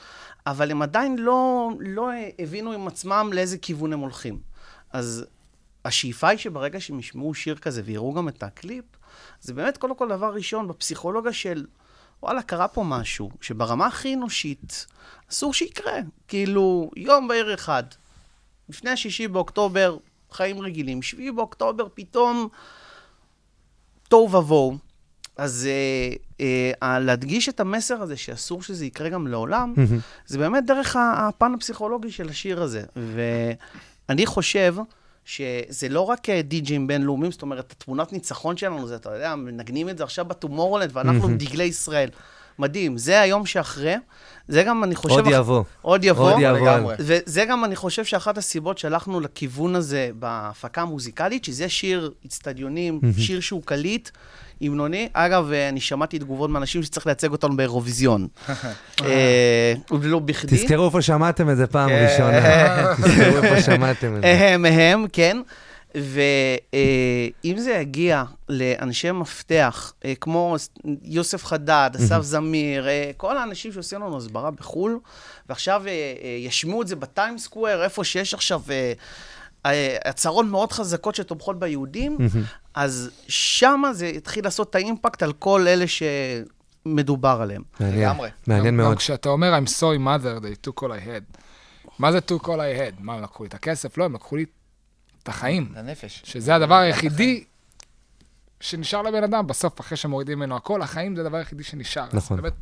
[0.46, 4.40] אבל הם עדיין לא, לא הבינו עם עצמם לאיזה כיוון הם הולכים.
[4.94, 5.26] אז
[5.86, 8.86] השאיפה היא שברגע שהם ישמעו שיר כזה ויראו גם את הקליפ,
[9.42, 11.66] זה באמת קודם כל דבר ראשון בפסיכולוגיה של,
[12.24, 14.86] וואלה, קרה פה משהו, שברמה הכי אנושית,
[15.32, 15.98] אסור שיקרה.
[16.28, 17.84] כאילו, יום בהיר אחד,
[18.70, 19.98] לפני השישי באוקטובר,
[20.32, 22.48] חיים רגילים, שביעי באוקטובר, פתאום
[24.08, 24.78] תוהו ובוהו.
[25.42, 26.16] אז אה,
[26.84, 29.74] אה, להדגיש את המסר הזה שאסור שזה יקרה גם לעולם,
[30.28, 32.84] זה באמת דרך הפן הפסיכולוגי של השיר הזה.
[34.10, 34.76] ואני חושב
[35.26, 39.90] שזה לא רק אה, די-ג'ים בינלאומיים, זאת אומרת, התמונת ניצחון שלנו, זה, אתה יודע, מנגנים
[39.90, 42.10] את זה עכשיו בטומורלנד, ואנחנו עם דגלי ישראל.
[42.60, 42.98] מדהים.
[42.98, 43.96] זה היום שאחרי.
[44.48, 45.16] זה גם, אני חושב...
[45.16, 45.64] עוד יבוא.
[45.82, 46.32] עוד יבוא.
[46.32, 46.58] עוד יבוא.
[46.58, 46.96] לגמרי.
[47.00, 53.40] וזה גם, אני חושב, שאחת הסיבות שהלכנו לכיוון הזה בהפקה המוזיקלית, שזה שיר אצטדיונים, שיר
[53.40, 54.10] שהוא קליט,
[54.62, 55.10] המנוני.
[55.14, 58.28] אגב, אה, אני שמעתי תגובות מאנשים שצריך לייצג אותנו באירוויזיון.
[59.04, 60.58] אה, ולא בכדי.
[60.58, 62.08] תזכרו איפה שמעתם את זה פעם כן.
[62.10, 62.94] ראשונה.
[62.96, 64.28] תזכרו איפה שמעתם את זה.
[64.28, 65.38] הם, הם, כן.
[65.96, 70.56] ואם זה יגיע לאנשי מפתח, אה, כמו
[71.04, 75.00] יוסף חדד, אסף זמיר, אה, כל האנשים שעושים לנו הסברה בחו"ל,
[75.50, 78.94] ועכשיו אה, אה, ישמיעו את זה בטיים סקוואר, איפה שיש עכשיו אה, אה,
[80.06, 82.18] הצהרות מאוד חזקות שתומכות ביהודים,
[82.74, 87.64] אז שמה זה יתחיל לעשות את האימפקט על כל אלה שמדובר עליהם.
[87.80, 88.30] מעניין, לגמרי.
[88.48, 88.98] מעניין גם מאוד.
[88.98, 91.38] כשאתה אומר I'm sorry mother, they took all I had.
[92.00, 92.94] מה זה took all I had?
[93.00, 93.98] מה, הם לקחו לי את הכסף?
[93.98, 94.46] לא, הם לקחו לי
[95.24, 95.74] את החיים.
[95.76, 96.22] לנפש.
[96.26, 97.44] שזה הדבר היחידי
[98.60, 102.08] שנשאר לבן אדם בסוף, אחרי שמורידים ממנו הכל, החיים זה הדבר היחידי שנשאר.
[102.14, 102.42] נכון.
[102.42, 102.54] באמת,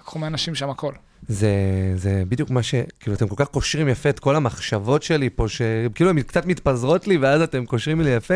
[0.00, 0.92] לקחו מאנשים שם הכל.
[1.28, 1.52] זה,
[1.96, 2.74] זה בדיוק מה ש...
[3.00, 7.08] כאילו, אתם כל כך קושרים יפה את כל המחשבות שלי פה, שכאילו הן קצת מתפזרות
[7.08, 8.34] לי, ואז אתם קושרים לי יפה.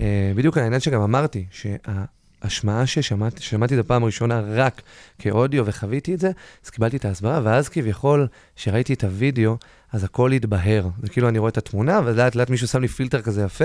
[0.00, 4.82] אה, בדיוק העניין שגם אמרתי, שההשמעה ששמעתי, ששמעתי את הפעם הראשונה רק
[5.18, 6.30] כאודיו וחוויתי את זה,
[6.64, 8.26] אז קיבלתי את ההסברה, ואז כביכול,
[8.56, 9.56] כשראיתי את הוידאו,
[9.92, 10.88] אז הכל התבהר.
[11.02, 13.64] זה כאילו אני רואה את התמונה, ולאט לאט מישהו שם לי פילטר כזה יפה,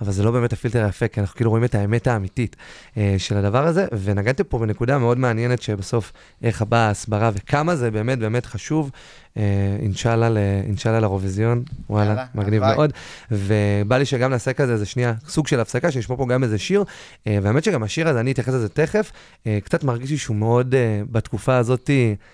[0.00, 2.56] אבל זה לא באמת הפילטר היפה, כי אנחנו כאילו רואים את האמת האמיתית
[2.96, 7.90] אה, של הדבר הזה, ונגעתם פה בנקודה מאוד מעניינת שבסוף איך באה ההסברה וכמה זה
[7.90, 8.90] באמת באמת חשוב.
[9.36, 10.28] אה, אינשאללה
[10.66, 12.62] אינשאללה לאירוויזיון, וואלה, מגניב.
[12.64, 12.92] מאוד.
[13.30, 16.84] ובא לי שגם נעשה כזה איזה שנייה, סוג של הפסקה, שנשמע פה גם איזה שיר.
[17.26, 19.12] אה, והאמת שגם השיר הזה, אני אתייחס לזה תכף,
[19.46, 20.74] אה, קצת מרגיש לי שהוא מאוד,
[21.12, 21.90] בתקופה הזאת,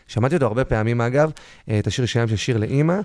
[0.06, 1.30] שמעתי אותו הרבה פעמים אגב,
[1.78, 3.00] את השיר שלהם של שיר לאימא,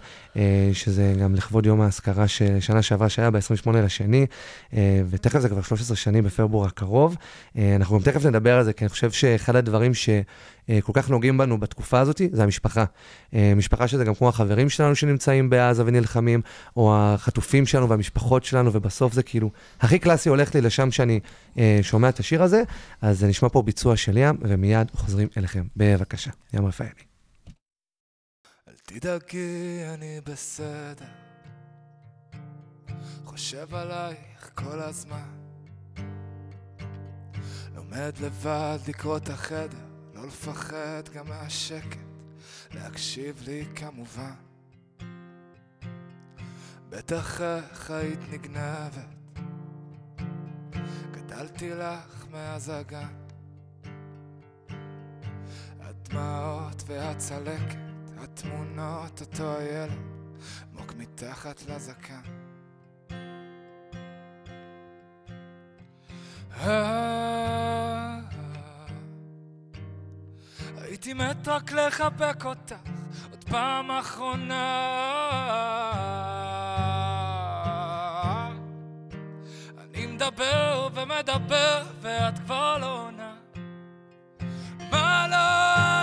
[0.74, 4.26] שזה גם לכבוד יום האזכרה של שנה שעברה שהיה ב-28 לשני,
[4.74, 7.16] אה, ותכף זה כבר 13 שנים בפברואר הקרוב.
[7.58, 11.38] אה, אנחנו גם תכף נדבר על זה, כי אני חושב שאחד הדברים שכל כך נוגעים
[11.38, 12.86] בנו בתקופה הזאת, זה המשפחה.
[13.34, 16.42] אה, משפחה שזה גם כמו החברים שלנו שנמצאים בעזה ונלחמים,
[16.78, 21.20] או החטופים שלנו והמשפחות שלנו, ובסוף זה כאילו, הכי קלאסי הולך לי לשם שאני
[21.58, 22.64] אה, שומע את השיר הזה,
[23.02, 25.64] אז זה נשמע פה ביצוע של ים, ומיד חוזרים אליכם.
[25.78, 27.15] בבקשה, ים רפאלי.
[29.00, 31.06] תדאגי, אני בסדר.
[33.26, 35.30] חושב עלייך כל הזמן.
[37.76, 41.98] עומד לבד לקרוא את החדר, לא לפחד גם מהשקט,
[42.72, 44.36] להקשיב לי כמובן.
[46.90, 49.40] בטח איך היית נגנבת,
[51.12, 53.14] גדלתי לך מאז הגן.
[55.80, 57.85] הדמעות והצלקת,
[58.18, 59.98] התמונות, אותו הילד,
[60.74, 62.22] עמוק מתחת לזקן.
[66.62, 68.20] אה,
[70.78, 72.76] הייתי מת רק לחבק אותך
[73.32, 74.66] עוד פעם אחרונה.
[79.78, 83.34] אני מדבר ומדבר ואת כבר לא עונה.
[84.92, 85.95] מה לא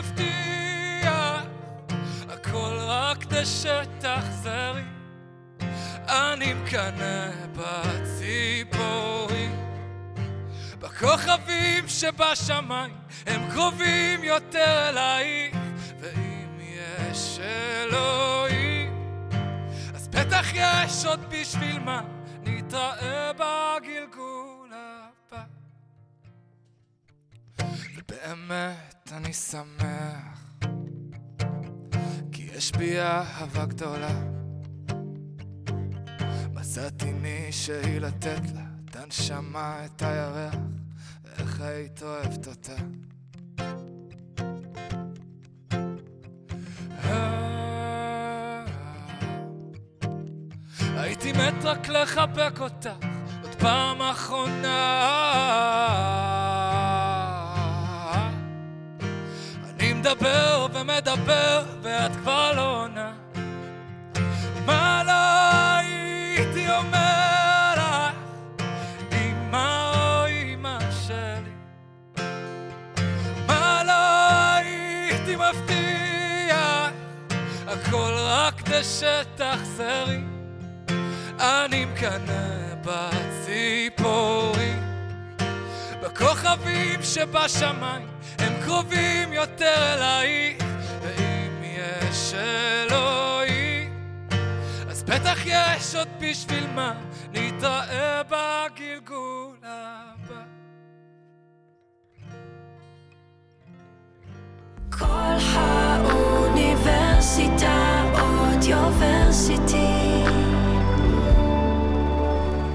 [0.00, 1.42] מבטיח
[2.28, 4.82] הכל רק כדי שתחזרי
[6.08, 9.56] אני מקנא בציפורים
[10.78, 12.94] בכוכבים שבשמיים
[13.26, 15.56] הם קרובים יותר אלייך
[16.00, 18.92] ואם יש אלוהים
[19.94, 22.00] אז בטח יש עוד בשביל מה
[22.42, 24.19] נתראה בגלגול
[28.10, 30.52] ובאמת אני שמח
[32.32, 34.20] כי יש בי אהבה גדולה.
[36.54, 40.54] מצאתי מישהי לתת לה את הנשמה, את הירח
[41.24, 42.76] ואיך היית אוהבת אותה.
[50.96, 53.06] הייתי מת רק לחבק אותך
[53.42, 54.80] עוד פעם אחרונה
[60.00, 63.12] מדבר ומדבר ואת כבר לא עונה.
[64.66, 65.12] מה לא
[65.78, 68.14] הייתי אומר לך
[69.12, 71.52] אמא או אמא שלי?
[73.46, 76.90] מה לא הייתי מבטיח
[77.66, 80.20] הכל רק כדי שתחזרי.
[81.40, 84.82] אני מקנא בציפורים
[86.02, 88.08] בכוכבים שבשמיים
[88.70, 90.64] קרובים יותר אלייך
[91.02, 93.92] ואם יש אלוהים
[94.88, 96.94] אז בטח יש עוד בשביל מה
[97.32, 100.42] נתראה בגלגול הבא
[104.90, 110.24] כל האוניברסיטה אודיוורסיטי.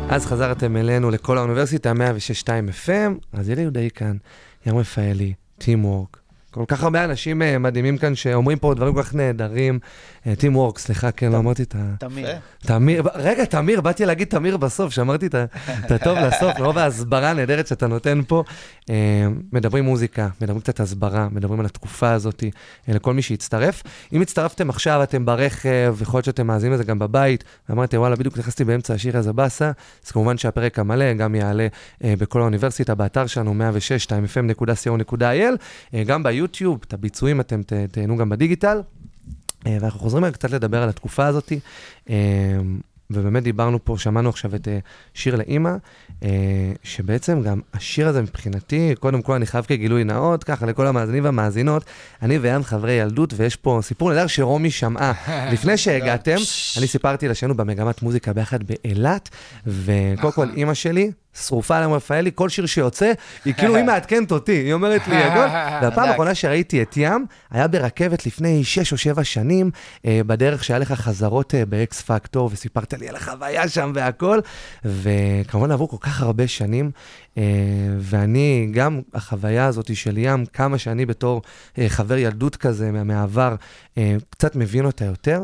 [0.10, 1.96] אז חזרתם אלינו לכל האוניברסיטה, 106.2
[2.86, 4.18] FM, אז ילי יהודאי כאן,
[4.66, 6.18] ים רפאלי, טים וורק.
[6.52, 9.80] כל כך הרבה אנשים אה, מדהימים כאן שאומרים פה דברים כל כך נהדרים.
[10.38, 11.96] טים וורק, סליחה, כן, לא אמרתי את ה...
[12.00, 12.30] תמיר.
[12.60, 17.88] תמיר, רגע, תמיר, באתי להגיד תמיר בסוף, שאמרתי את הטוב לסוף, מרוב ההסברה הנהדרת שאתה
[17.88, 18.44] נותן פה.
[18.90, 22.44] אה, מדברים מוזיקה, מדברים קצת הסברה, מדברים על התקופה הזאת,
[22.90, 23.84] אה, לכל מי שהצטרף.
[24.14, 28.38] אם הצטרפתם עכשיו, אתם ברכב, יכול להיות שאתם מאזינים לזה גם בבית, ואמרתם, וואלה, בדיוק
[28.38, 29.72] נכנסתי באמצע השיר הזה באסה,
[30.06, 31.68] אז כמובן שהפרק המלא גם יעלה
[32.04, 35.24] אה, בכל האוניברסיטה, באתר שלנו, 106.2fm.co.il,
[35.94, 38.82] אה, גם ביוטיוב, את הביצועים אתם תהנו גם בדיגיטל.
[39.82, 41.54] ואנחנו חוזרים קצת לדבר על התקופה הזאת,
[43.12, 44.80] ובאמת דיברנו פה, שמענו עכשיו את אה,
[45.14, 45.72] שיר לאימא,
[46.24, 46.30] אה,
[46.84, 51.86] שבעצם גם השיר הזה מבחינתי, קודם כל אני חייב כגילוי נאות, ככה לכל המאזינים והמאזינות,
[52.22, 55.14] אני ויאן חברי ילדות, ויש פה סיפור נהדר שרומי שמעה.
[55.54, 56.36] לפני שהגעתם,
[56.78, 59.30] אני סיפרתי לה שהיינו במגמת מוזיקה ביחד באילת,
[59.68, 63.12] וקודם כל אימא שלי, שרופה עליהם רפאלי, כל שיר שיוצא,
[63.46, 65.40] היא כאילו, היא מעדכנת אותי, היא אומרת לי, הכל.
[65.86, 69.72] והפעם האחרונה שראיתי את ים, היה ברכבת לפני שש או שבע שנים,
[70.06, 74.40] אה, בדרך שהיה לך חזרות אה, באקס פקטור, וסיפרת לי על החוויה שם והכל,
[74.86, 76.92] וכמובן עברו כל כך הרבה שנים,
[77.38, 77.44] אה,
[78.00, 81.42] ואני, גם החוויה הזאת של ים, כמה שאני בתור
[81.78, 83.56] אה, חבר ילדות כזה מה- מהעבר,
[83.98, 85.44] אה, קצת מבין אותה יותר.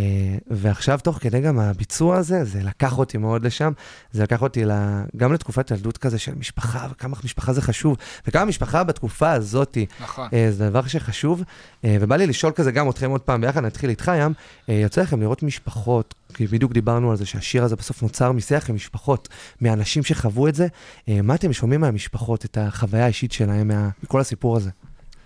[0.00, 3.72] Uh, ועכשיו, תוך כדי גם הביצוע הזה, זה לקח אותי מאוד לשם.
[4.12, 4.70] זה לקח אותי ל...
[5.16, 10.28] גם לתקופת ילדות כזה של משפחה, וכמה משפחה זה חשוב, וכמה משפחה בתקופה הזאת, נכון.
[10.28, 11.40] uh, זה דבר שחשוב.
[11.40, 14.32] Uh, ובא לי לשאול כזה גם אתכם עוד פעם ביחד, נתחיל איתך, ים.
[14.68, 18.76] יוצא לכם לראות משפחות, כי בדיוק דיברנו על זה שהשיר הזה בסוף נוצר משיח עם
[18.76, 19.28] משפחות,
[19.60, 20.66] מאנשים שחוו את זה.
[21.08, 23.88] מה אתם שומעים מהמשפחות, את החוויה האישית שלהם מה...
[24.02, 24.70] מכל הסיפור הזה?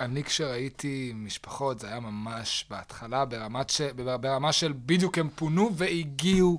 [0.01, 3.81] אני כשראיתי משפחות, זה היה ממש בהתחלה, ברמת ש...
[4.21, 6.59] ברמה של בדיוק הם פונו והגיעו,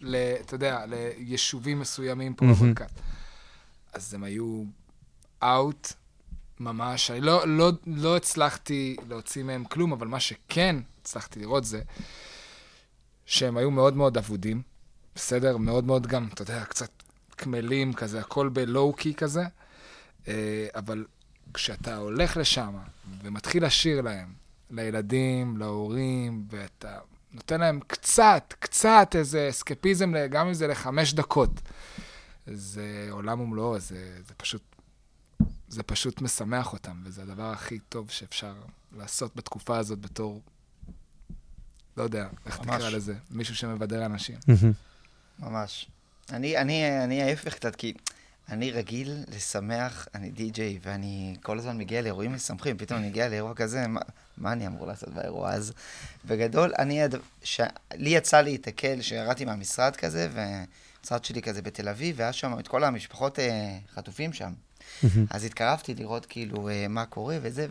[0.00, 0.16] ל...
[0.16, 2.46] אתה יודע, ליישובים מסוימים פה.
[2.46, 2.90] במרכז.
[3.92, 4.64] אז הם היו
[5.42, 5.92] אאוט,
[6.60, 7.10] ממש.
[7.10, 11.82] אני לא, לא, לא הצלחתי להוציא מהם כלום, אבל מה שכן הצלחתי לראות זה
[13.26, 14.62] שהם היו מאוד מאוד אבודים,
[15.14, 15.56] בסדר?
[15.56, 16.90] מאוד מאוד גם, אתה יודע, קצת
[17.36, 19.44] קמלים כזה, הכל בלואו-קי כזה.
[20.28, 21.04] אה, אבל
[21.54, 22.74] כשאתה הולך לשם
[23.22, 24.32] ומתחיל לשיר להם,
[24.70, 26.98] לילדים, להורים, ואתה
[27.32, 31.60] נותן להם קצת, קצת איזה אסקפיזם, גם אם זה לחמש דקות,
[32.46, 34.62] זה עולם ומלואו, זה, זה פשוט...
[35.68, 38.54] זה פשוט משמח אותם, וזה הדבר הכי טוב שאפשר
[38.92, 40.42] לעשות בתקופה הזאת בתור,
[41.96, 42.76] לא יודע, איך ממש.
[42.76, 44.38] תקרא לזה, מישהו שמבדר אנשים.
[45.38, 45.88] ממש.
[46.30, 47.94] אני, אני, אני ההפך קצת, כי
[48.48, 53.54] אני רגיל לשמח, אני די-ג'יי, ואני כל הזמן מגיע לאירועים משמחים, פתאום אני מגיע לאירוע
[53.54, 54.00] כזה, מה,
[54.36, 55.52] מה אני אמור לעשות באירוע?
[55.52, 55.72] אז
[56.24, 57.00] בגדול, אני,
[57.42, 57.60] ש...
[57.94, 62.84] לי יצא להיתקל, שירדתי מהמשרד כזה, והמשרד שלי כזה בתל אביב, והיה שם את כל
[62.84, 64.52] המשפחות אה, חטופים שם.
[65.30, 67.66] אז התקרבתי לראות כאילו אה, מה קורה וזה,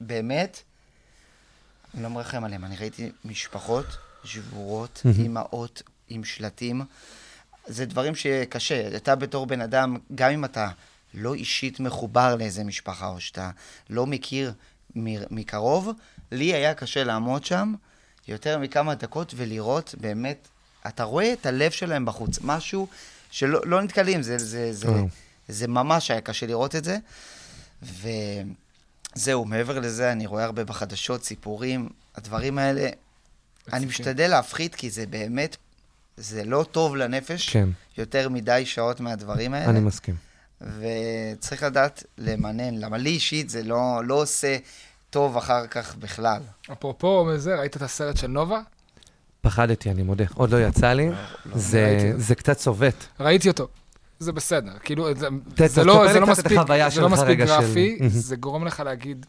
[0.00, 0.62] ובאמת,
[1.94, 3.86] אני לא מרחם עליהם, אני ראיתי משפחות
[4.24, 6.82] שבורות, אימהות עם שלטים.
[7.66, 8.96] זה דברים שקשה.
[8.96, 10.68] אתה בתור בן אדם, גם אם אתה
[11.14, 13.50] לא אישית מחובר לאיזה משפחה, או שאתה
[13.90, 14.52] לא מכיר
[15.30, 15.88] מקרוב,
[16.32, 17.74] לי היה קשה לעמוד שם
[18.28, 20.48] יותר מכמה דקות ולראות באמת,
[20.86, 22.88] אתה רואה את הלב שלהם בחוץ, משהו
[23.30, 25.08] שלא לא נתקלים, זה, זה, זה, וואו.
[25.48, 26.98] זה ממש היה קשה לראות את זה.
[27.82, 32.88] וזהו, מעבר לזה, אני רואה הרבה בחדשות, סיפורים, הדברים האלה,
[33.72, 35.56] אני משתדל להפחית, כי זה באמת,
[36.16, 39.70] זה לא טוב לנפש, כן, יותר מדי שעות מהדברים האלה.
[39.70, 40.14] אני מסכים.
[40.60, 44.56] וצריך לדעת למנן, למה לי אישית זה לא, לא עושה
[45.10, 46.42] טוב אחר כך בכלל.
[46.72, 48.60] אפרופו זה, ראית את הסרט של נובה?
[49.40, 50.24] פחדתי, אני מודה.
[50.34, 51.08] עוד לא יצא לי.
[51.54, 52.20] זה- ראיתי.
[52.20, 52.94] זה קצת צובט.
[53.20, 53.68] ראיתי אותו.
[54.18, 55.26] זה בסדר, כאילו, זה,
[55.66, 56.58] זה, לא, זה לא מספיק,
[56.94, 58.08] זה לא מספיק של- גרפי, מהמם.
[58.08, 59.26] זה גורם לך להגיד,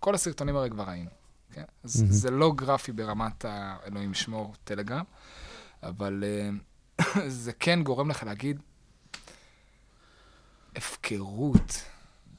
[0.00, 1.10] כל הסרטונים הרי כבר ראינו,
[1.52, 1.62] כן?
[1.84, 2.10] מהמם.
[2.12, 5.02] זה לא גרפי ברמת האלוהים שמור טלגרם,
[5.82, 6.50] אבל אה,
[7.28, 8.60] זה כן גורם לך להגיד,
[10.76, 11.82] הפקרות.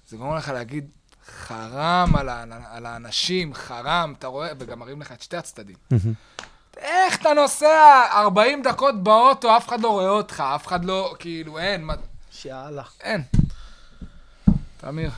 [0.08, 0.90] זה גורם לך להגיד,
[1.26, 5.76] חרם על, ה- על האנשים, חרם, אתה רואה, וגם מראים לך את שתי הצדדים.
[6.78, 11.60] איך אתה נוסע 40 דקות באוטו, אף אחד לא רואה אותך, אף אחד לא, כאילו,
[11.60, 11.94] אין, מה,
[12.32, 12.84] שאלה.
[13.02, 13.24] אין.
[14.78, 15.12] תמיר.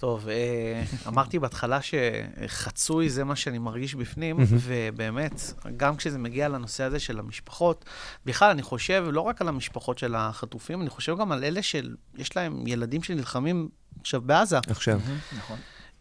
[0.00, 5.40] טוב, אה, אמרתי בהתחלה שחצוי זה מה שאני מרגיש בפנים, ובאמת,
[5.76, 7.84] גם כשזה מגיע לנושא הזה של המשפחות,
[8.26, 12.36] בכלל, אני חושב לא רק על המשפחות של החטופים, אני חושב גם על אלה שיש
[12.36, 13.68] להם ילדים שנלחמים
[14.00, 14.58] עכשיו בעזה.
[14.66, 15.00] עכשיו.
[15.38, 15.58] נכון.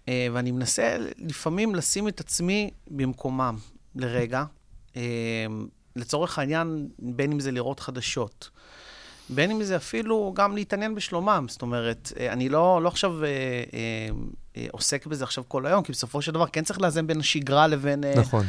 [0.07, 3.57] אה, ואני מנסה לפעמים לשים את עצמי במקומם
[3.95, 4.43] לרגע.
[4.95, 5.01] אה,
[5.95, 8.49] לצורך העניין, בין אם זה לראות חדשות,
[9.29, 11.45] בין אם זה אפילו גם להתעניין בשלומם.
[11.49, 14.09] זאת אומרת, אה, אני לא, לא עכשיו אה, אה,
[14.57, 17.67] אה, עוסק בזה עכשיו כל היום, כי בסופו של דבר כן צריך לאזן בין השגרה
[17.67, 18.45] לבין אה, נכון.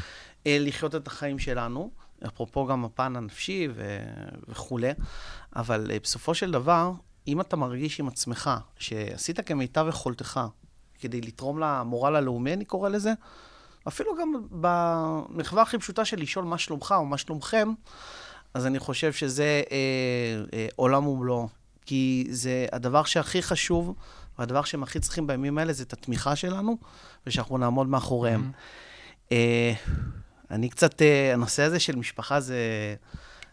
[0.46, 1.90] אה, לחיות את החיים שלנו.
[2.26, 3.98] אפרופו גם הפן הנפשי ו-
[4.48, 4.90] וכולי.
[5.56, 6.92] אבל אה, בסופו של דבר,
[7.28, 10.40] אם אתה מרגיש עם עצמך שעשית כמיטב יכולתך
[10.98, 13.12] כדי לתרום למורל הלאומי, אני קורא לזה,
[13.88, 17.72] אפילו גם במחווה הכי פשוטה של לשאול מה שלומך או מה שלומכם,
[18.54, 19.76] אז אני חושב שזה אה,
[20.52, 21.48] אה, עולם ומלואו.
[21.86, 23.94] כי זה הדבר שהכי חשוב,
[24.38, 26.76] והדבר שהם הכי צריכים בימים האלה זה את התמיכה שלנו,
[27.26, 28.52] ושאנחנו נעמוד מאחוריהם.
[29.32, 29.72] אה,
[30.50, 32.58] אני קצת, אה, הנושא הזה של משפחה זה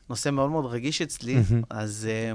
[0.10, 1.64] נושא מאוד מאוד רגיש אצלי, מהמם.
[1.70, 2.32] אז אה,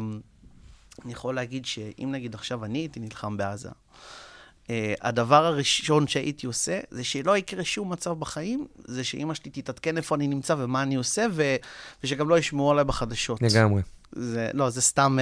[1.05, 3.71] אני יכול להגיד שאם נגיד עכשיו אני הייתי נלחם בעזה,
[5.03, 10.15] הדבר הראשון שהייתי עושה, זה שלא יקרה שום מצב בחיים, זה שאימא שלי תתעדכן איפה
[10.15, 11.57] אני נמצא ומה אני עושה, ו...
[12.05, 13.43] ושגם לא ישמעו עליי בחדשות.
[13.43, 13.83] לגמרי.
[14.13, 15.19] זה, לא, זה סתם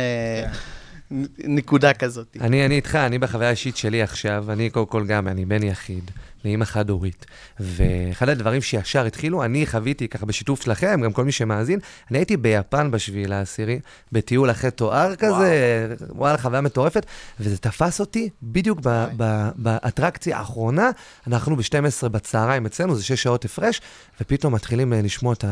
[1.10, 2.36] נ- נקודה כזאת.
[2.40, 6.10] אני, אני איתך, אני בחוויה האישית שלי עכשיו, אני קודם כל גם, אני בן יחיד,
[6.44, 7.26] לאמא חד-הורית,
[7.60, 11.78] ואחד הדברים שישר התחילו, אני חוויתי ככה בשיתוף שלכם, גם כל מי שמאזין,
[12.10, 13.80] אני הייתי ביפן בשביעי לעשירי,
[14.12, 17.06] בטיול אחרי תואר כזה, וואלה, חוויה מטורפת,
[17.40, 20.90] וזה תפס אותי בדיוק ב- ב- באטרקציה האחרונה,
[21.26, 23.80] אנחנו ב-12 בצהריים אצלנו, זה 6 שעות הפרש,
[24.20, 25.44] ופתאום מתחילים אה, לשמוע את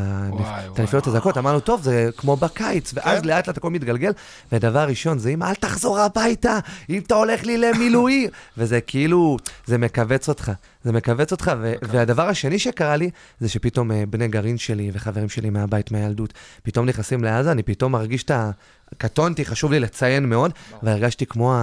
[0.76, 3.28] הנפילות הזעקות, אמרנו, טוב, זה כמו בקיץ, ואז כן.
[3.28, 4.12] לאט לאט הכל מתגלגל,
[4.52, 6.58] ודבר ראשון זה, אמא, אל תחזור הביתה,
[6.90, 9.36] אם אתה הולך לי למילואים, וזה כאילו,
[9.66, 10.52] זה מכווץ אותך,
[10.84, 13.10] זה מכווץ אותך, ו- והדבר השני שקרה לי,
[13.40, 17.92] זה שפתאום אה, בני גרעין שלי וחברים שלי מהבית, מהילדות, פתאום נכנסים לעזה, אני פתאום
[17.92, 18.50] מרגיש את ה...
[18.98, 21.54] קטונתי, חשוב לי לציין מאוד, והרגשתי כמו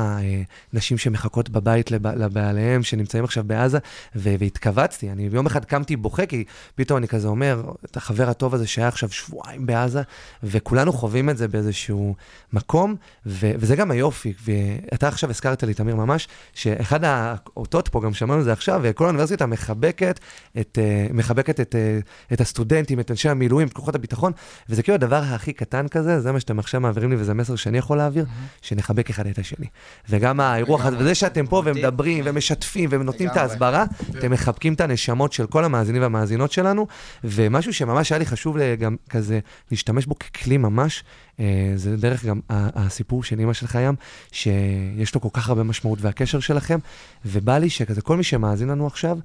[0.74, 3.78] הנשים שמחכות בבית לב- לבעליהם, שנמצאים עכשיו בעזה,
[4.16, 5.12] ו- והתכווצתי.
[5.12, 6.44] אני יום אחד קמתי בוכה, כי
[6.76, 10.02] פתאום אני כזה אומר, את החבר הטוב הזה שהיה עכשיו שבועיים בעזה,
[10.44, 12.16] וכולנו חווים את זה באיזשהו
[12.54, 12.96] מקום,
[13.26, 14.34] ו- וזה גם היופי.
[14.46, 19.04] ואתה עכשיו הזכרת לי, תמיר, ממש, שאחד האותות פה, גם שמענו את זה עכשיו, וכל
[19.04, 20.20] האוניברסיטה מחבקת
[20.60, 22.00] את, אה, מחבקת את, אה,
[22.34, 24.32] את הסטודנטים, את אנשי המילואים, את כוחות הביטחון,
[24.70, 27.78] וזה כאילו הדבר הכי קטן כזה, זה מה שאתם עכשיו מעבירים לי, וזה מסר שאני
[27.78, 28.26] יכול להעביר,
[28.62, 29.68] שנחבק אחד את השני.
[30.10, 33.38] וגם האירוח הזה, וזה שאתם פה ומדברים ומשתפים ונותנים את.
[33.38, 36.88] ההסברה, אתם מחבקים את הנשמות של כל המאזינים והמאזינות שלנו,
[37.24, 39.40] ומשהו שממש היה לי חשוב גם כזה
[39.72, 41.04] להשתמש בו ככלי ממש,
[41.40, 43.96] אה, זה דרך גם הסיפור של אימא שלך ים,
[44.32, 46.80] שיש לו כל כך הרבה משמעות והקשר שלכם,
[47.26, 49.18] ובא לי שכזה כל מי שמאזין לנו עכשיו,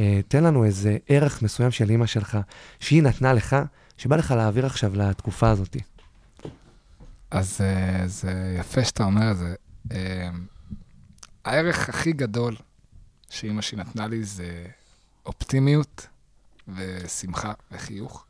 [0.00, 2.38] אה, תן לנו איזה ערך מסוים של אימא שלך,
[2.80, 3.56] שהיא נתנה לך,
[3.96, 5.76] שבא לך להעביר עכשיו לתקופה הזאת.
[7.30, 9.54] אז אה, זה יפה שאתה אומר את זה.
[9.92, 10.28] אה,
[11.44, 12.56] הערך הכי גדול
[13.30, 14.66] שאימא שלי נתנה לי זה
[15.26, 16.06] אופטימיות
[16.68, 18.24] ושמחה וחיוך.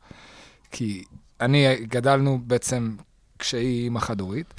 [0.71, 1.03] כי
[1.41, 2.95] אני, גדלנו בעצם
[3.39, 4.53] כשהיא אימא חד-הורית,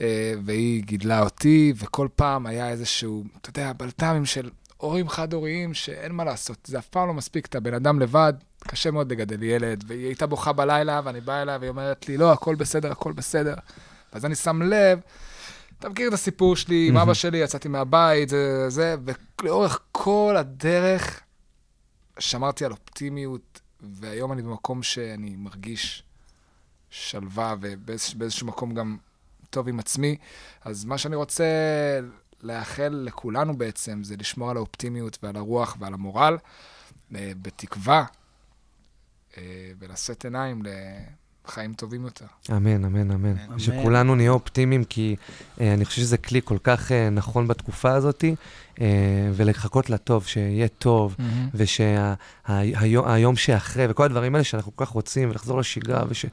[0.00, 4.50] אה, והיא גידלה אותי, וכל פעם היה איזשהו, אתה יודע, בלת"מים של
[4.82, 8.90] הורים חד-הוריים שאין מה לעשות, זה אף פעם לא מספיק, אתה בן אדם לבד, קשה
[8.90, 12.54] מאוד לגדל ילד, והיא הייתה בוכה בלילה, ואני בא אליה והיא אומרת לי, לא, הכל
[12.54, 13.54] בסדר, הכל בסדר.
[14.12, 15.00] ואז אני שם לב,
[15.78, 18.96] אתה מכיר את הסיפור שלי, עם אבא שלי, יצאתי מהבית, זה, זה,
[19.40, 21.20] ולאורך כל הדרך
[22.18, 26.02] שמרתי על אופטימיות, והיום אני במקום שאני מרגיש
[26.90, 28.96] שלווה, ובאיזשהו מקום גם
[29.50, 30.16] טוב עם עצמי.
[30.64, 31.44] אז מה שאני רוצה
[32.42, 36.38] לאחל לכולנו בעצם, זה לשמור על האופטימיות ועל הרוח ועל המורל,
[37.14, 38.04] אה, בתקווה,
[39.36, 39.42] אה,
[39.78, 40.62] ולשאת עיניים
[41.44, 42.26] לחיים טובים יותר.
[42.50, 43.38] אמן, אמן, אמן.
[43.38, 43.58] אמן.
[43.58, 45.16] שכולנו נהיה אופטימיים, כי
[45.60, 48.24] אה, אני חושב שזה כלי כל כך אה, נכון בתקופה הזאת,
[48.80, 48.86] אה,
[49.34, 51.16] ולחכות לטוב, שיהיה טוב,
[51.54, 56.26] ושהיום שאחרי, וכל הדברים האלה שאנחנו כל כך רוצים, ולחזור לשגרה, וש...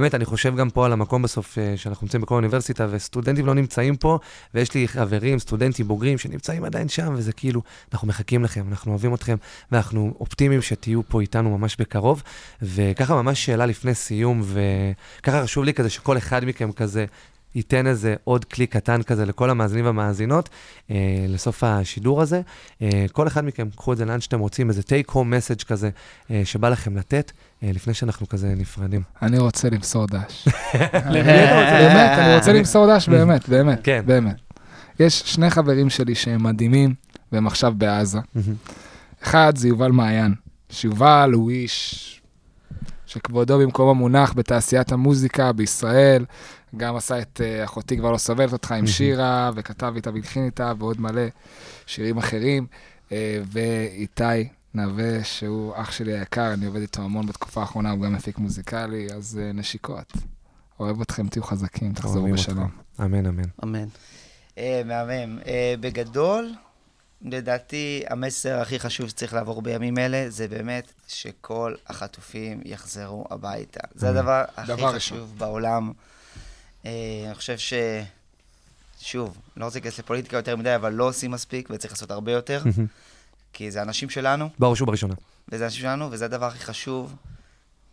[0.00, 3.54] באמת, אני חושב גם פה על המקום בסוף, אה, שאנחנו נמצאים בכל האוניברסיטה, וסטודנטים לא
[3.54, 4.18] נמצאים פה,
[4.54, 9.14] ויש לי חברים, סטודנטים בוגרים, שנמצאים עדיין שם, וזה כאילו, אנחנו מחכים לכם, אנחנו אוהבים
[9.14, 9.36] אתכם,
[9.72, 12.22] ואנחנו אופטימיים שתהיו פה איתנו ממש בקרוב.
[12.62, 17.06] וככה ממש שאלה לפני סיום, וככה חשוב לי כזה שכל אחד מכם כזה
[17.54, 20.48] ייתן איזה עוד כלי קטן כזה לכל המאזינים והמאזינות
[20.90, 20.96] אה,
[21.28, 22.40] לסוף השידור הזה.
[22.82, 25.90] אה, כל אחד מכם, קחו את זה לאן שאתם רוצים, איזה take home message כזה
[26.30, 27.32] אה, שבא לכם לתת,
[27.62, 29.02] אה, לפני שאנחנו כזה נפרדים.
[29.22, 30.48] אני רוצה למסור דש.
[31.12, 34.02] באמת, אני רוצה למסור דש, באמת, באמת, כן.
[34.06, 34.36] באמת.
[35.00, 36.94] יש שני חברים שלי שהם מדהימים,
[37.32, 38.18] והם עכשיו בעזה.
[39.22, 40.34] אחד זה יובל מעיין,
[40.70, 42.20] שיובל הוא איש
[43.10, 46.24] שכבודו במקום המונח בתעשיית המוזיקה בישראל,
[46.76, 50.72] גם עשה את אה, אחותי כבר לא סובלת אותך עם שירה, וכתב איתה והלחין איתה,
[50.78, 51.22] ועוד מלא
[51.86, 52.66] שירים אחרים.
[53.12, 58.12] אה, ואיתי נווה, שהוא אח שלי היקר, אני עובד איתו המון בתקופה האחרונה, הוא גם
[58.12, 60.12] מפיק מוזיקלי, אז אה, נשיקות.
[60.80, 62.70] אוהב אתכם, תהיו חזקים, תחזרו בשלום.
[63.00, 63.42] אמן, אמן.
[63.64, 63.88] אמן.
[64.58, 65.38] אה, מהמם.
[65.80, 66.52] בגדול,
[67.22, 73.80] לדעתי, המסר הכי חשוב שצריך לעבור בימים אלה, זה באמת שכל החטופים יחזרו הביתה.
[73.94, 75.38] זה הדבר הכי דבר חשוב ראשון.
[75.38, 75.92] בעולם.
[76.86, 76.90] אה,
[77.26, 77.72] אני חושב ש...
[79.00, 82.62] שוב, לא רוצה להיכנס לפוליטיקה יותר מדי, אבל לא עושים מספיק, וצריך לעשות הרבה יותר,
[83.52, 85.14] כי זה אנשים שלנו, בראש ובראשונה.
[85.48, 87.16] וזה אנשים שלנו, וזה הדבר הכי חשוב.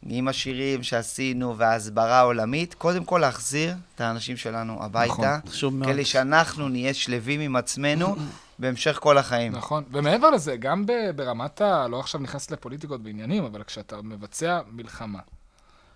[0.09, 5.91] עם השירים שעשינו וההסברה העולמית, קודם כל להחזיר את האנשים שלנו הביתה, נכון, חשוב מאוד.
[5.91, 8.15] כדי שאנחנו נהיה שלווים עם עצמנו
[8.59, 9.51] בהמשך כל החיים.
[9.51, 10.85] נכון, ומעבר לזה, גם
[11.15, 11.87] ברמת ה...
[11.87, 15.19] לא עכשיו נכנס לפוליטיקות ועניינים, אבל כשאתה מבצע מלחמה,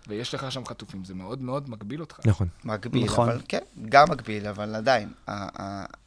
[0.08, 2.20] ויש לך שם חטופים, זה מאוד מאוד מגביל אותך.
[2.24, 2.48] נכון.
[2.64, 3.28] מקביל, נכון.
[3.28, 5.12] אבל כן, גם מקביל, אבל עדיין,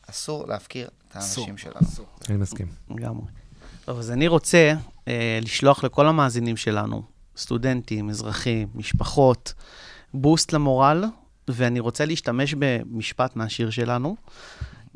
[0.09, 1.87] אסור להפקיר את אסור, האנשים שלנו.
[1.87, 2.05] אסור.
[2.29, 2.67] אני מסכים.
[2.89, 3.25] לגמרי.
[3.85, 4.73] טוב, אז אני רוצה
[5.07, 7.03] אה, לשלוח לכל המאזינים שלנו,
[7.37, 9.53] סטודנטים, אזרחים, משפחות,
[10.13, 11.03] בוסט למורל,
[11.47, 14.15] ואני רוצה להשתמש במשפט מהשיר שלנו.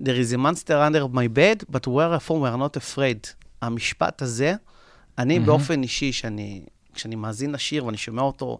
[0.02, 3.28] There is a monster under my bed, but wherefore we are not afraid.
[3.62, 4.54] המשפט הזה,
[5.18, 5.46] אני מהמם.
[5.46, 6.66] באופן אישי, שאני,
[7.00, 8.60] כשאני מאזין לשיר ואני שומע אותו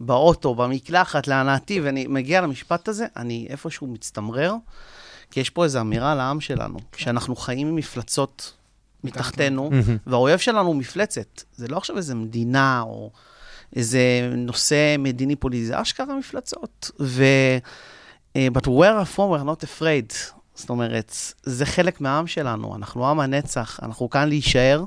[0.00, 4.54] באוטו, במקלחת, להנאתי, ואני מגיע למשפט הזה, אני איפשהו מצטמרר,
[5.30, 8.52] כי יש פה איזו אמירה לעם שלנו, שאנחנו חיים עם מפלצות
[9.04, 9.70] מתחתנו,
[10.06, 11.42] והאויב שלנו הוא מפלצת.
[11.56, 13.10] זה לא עכשיו איזה מדינה או
[13.76, 14.00] איזה
[14.36, 16.90] נושא מדיני פוליטי, זה אשכרה מפלצות.
[17.00, 17.24] ו...
[18.36, 20.14] אה, But where from we're not afraid.
[20.54, 24.84] זאת אומרת, זה חלק מהעם שלנו, אנחנו עם הנצח, אנחנו כאן להישאר,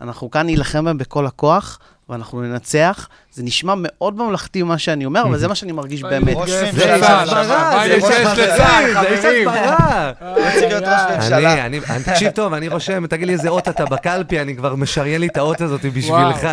[0.00, 1.78] אנחנו כאן להילחם בהם בכל הכוח,
[2.08, 3.08] ואנחנו ננצח.
[3.38, 6.36] זה נשמע מאוד ממלכתי מה שאני אומר, אבל זה מה שאני מרגיש באמת.
[6.36, 6.96] ראש זה ממשלה.
[6.96, 9.48] יש הסברה, זה יש יש הסברה, זה יש חברים.
[9.48, 10.12] הסברה.
[10.20, 11.52] הוא צריך להיות ראש ממשלה.
[11.52, 14.74] אני, אני, אני- תקשיב טוב, אני רושם, תגיד לי איזה אות אתה בקלפי, אני כבר
[14.74, 16.48] משריין לי את האות הזאת בשבילך.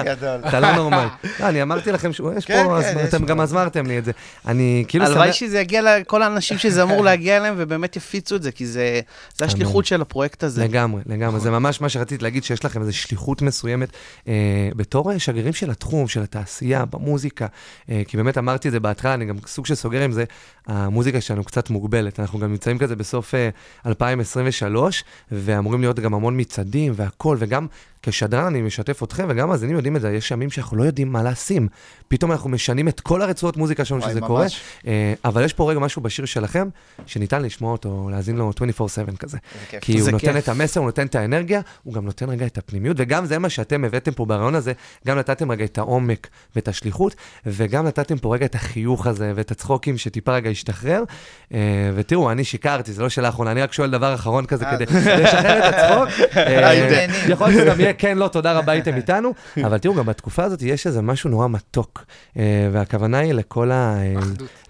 [0.47, 1.07] אתה לא נורמל.
[1.39, 3.25] לא, אני אמרתי לכם שיש כן, פה, כן, יש אתם.
[3.25, 4.11] גם הזמרתם לי את זה.
[4.47, 5.33] אני כאילו הלוואי.
[5.33, 8.99] שזה יגיע לכל האנשים שזה אמור להגיע אליהם, ובאמת יפיצו את זה, כי זה
[9.38, 10.63] זה השליחות של הפרויקט הזה.
[10.63, 11.39] לגמרי, לגמרי.
[11.39, 13.89] זה ממש מה שרציתי להגיד, שיש לכם איזו שליחות מסוימת
[14.27, 14.33] אה,
[14.75, 17.47] בתור שגרירים של התחום, של התעשייה, במוזיקה.
[17.89, 20.23] אה, כי באמת אמרתי את זה בהתחלה, אני גם סוג של סוגר עם זה,
[20.67, 22.19] המוזיקה שלנו קצת מוגבלת.
[22.19, 23.49] אנחנו גם נמצאים כזה בסוף אה,
[23.86, 27.67] 2023, ואמורים להיות גם המון מצעדים והכול, וגם
[28.06, 31.24] כשדרן אני משתף אתכם, וגם מאזינים יודעים את זה, יש ימים שאנחנו לא יודעים מה
[31.24, 31.68] לשים.
[32.08, 34.28] פתאום אנחנו משנים את כל הרצועות מוזיקה שלנו שזה ממש.
[34.28, 34.45] קורה.
[34.88, 36.68] אה, אבל יש פה רגע משהו בשיר שלכם,
[37.06, 39.38] שניתן לשמוע אותו, להאזין לו 24/7 כזה.
[39.82, 40.43] כי הוא נותן כיף.
[40.43, 43.49] את המסר, הוא נותן את האנרגיה, הוא גם נותן רגע את הפנימיות, וגם זה מה
[43.49, 44.74] שאתם הבאתם פה ברעיון הזה,
[45.08, 49.51] גם נתתם רגע את העומק ואת השליחות, וגם נתתם פה רגע את החיוך הזה ואת
[49.51, 51.03] הצחוקים שטיפה רגע השתחרר.
[51.53, 51.60] אה,
[51.95, 54.86] ותראו, אני שיקרתי, זה לא שאלה אחרונה, אני רק שואל דבר אחרון כזה אה, כדי
[54.86, 56.10] לשחרר את הצחוק.
[57.30, 59.33] יכול להיות שזה גם יהיה כן, לא, תודה רבה, הייתם איתנו,
[59.65, 62.05] אבל תראו, גם בתקופה הזאת יש איזה משהו נורא מתוק,
[62.37, 63.97] אה, והכוונה היא לכל ה...
[63.97, 64.13] אה.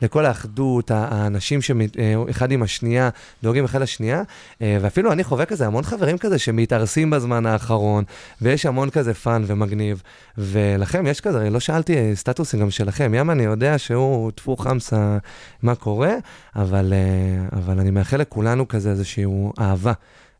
[0.01, 3.09] לכל האחדות, האנשים שאחד עם השנייה,
[3.43, 4.21] דואגים אחד לשנייה,
[4.61, 8.03] אה, ואפילו אני חווה כזה המון חברים כזה שמתארסים בזמן האחרון,
[8.41, 10.01] ויש המון כזה fun ומגניב,
[10.37, 15.17] ולכם יש כזה, לא שאלתי אה, סטטוסים גם שלכם, ים אני יודע שהוא טפו חמסה,
[15.63, 16.13] מה קורה,
[16.55, 19.25] אבל, אה, אבל אני מאחל לכולנו כזה איזושהי
[19.59, 19.93] אהבה.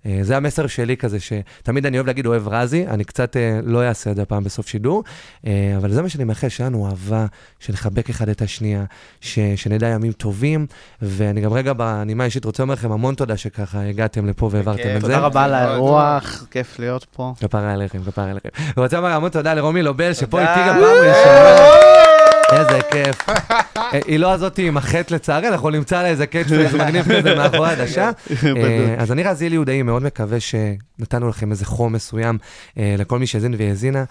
[0.06, 3.84] אה, זה המסר שלי כזה, שתמיד אני אוהב להגיד אוהב רזי, אני קצת אה, לא
[3.84, 5.04] אעשה את זה הפעם בסוף שידור,
[5.48, 7.26] אה, אבל זה מה שאני מאחל, שיהיה לנו אהבה,
[7.60, 8.84] שנחבק אחד את השנייה,
[9.22, 10.66] ש, שנדע ימים טובים,
[11.02, 14.96] ואני גם רגע בנימה האישית רוצה לומר לכם המון תודה שככה הגעתם לפה והעברתם בכיף.
[14.96, 15.08] את זה.
[15.08, 15.54] תודה רבה על.
[15.54, 17.34] האירוח, כיף להיות פה.
[17.40, 18.50] כפרה עליכם, כפרה עליכם.
[18.78, 20.42] ורוצה לומר המון תודה לרומי לובל, שפה.
[20.42, 22.35] איתי גם פעם ראשונה.
[22.52, 23.30] איזה כיף.
[23.30, 27.70] אה, היא לא הזאתי עם החטא לצערי, אנחנו נמצא לה איזה קאץ' מגניב כזה מאחורי
[27.70, 28.10] העדשה.
[28.58, 32.38] אה, אז אני רז אילי יהודאי מאוד מקווה שנתנו לכם איזה חום מסוים
[32.78, 34.04] אה, לכל מי שהאזין והאזינה,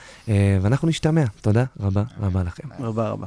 [0.60, 1.24] ואנחנו נשתמע.
[1.40, 2.68] תודה רבה רבה לכם.
[2.80, 3.26] רבה רבה.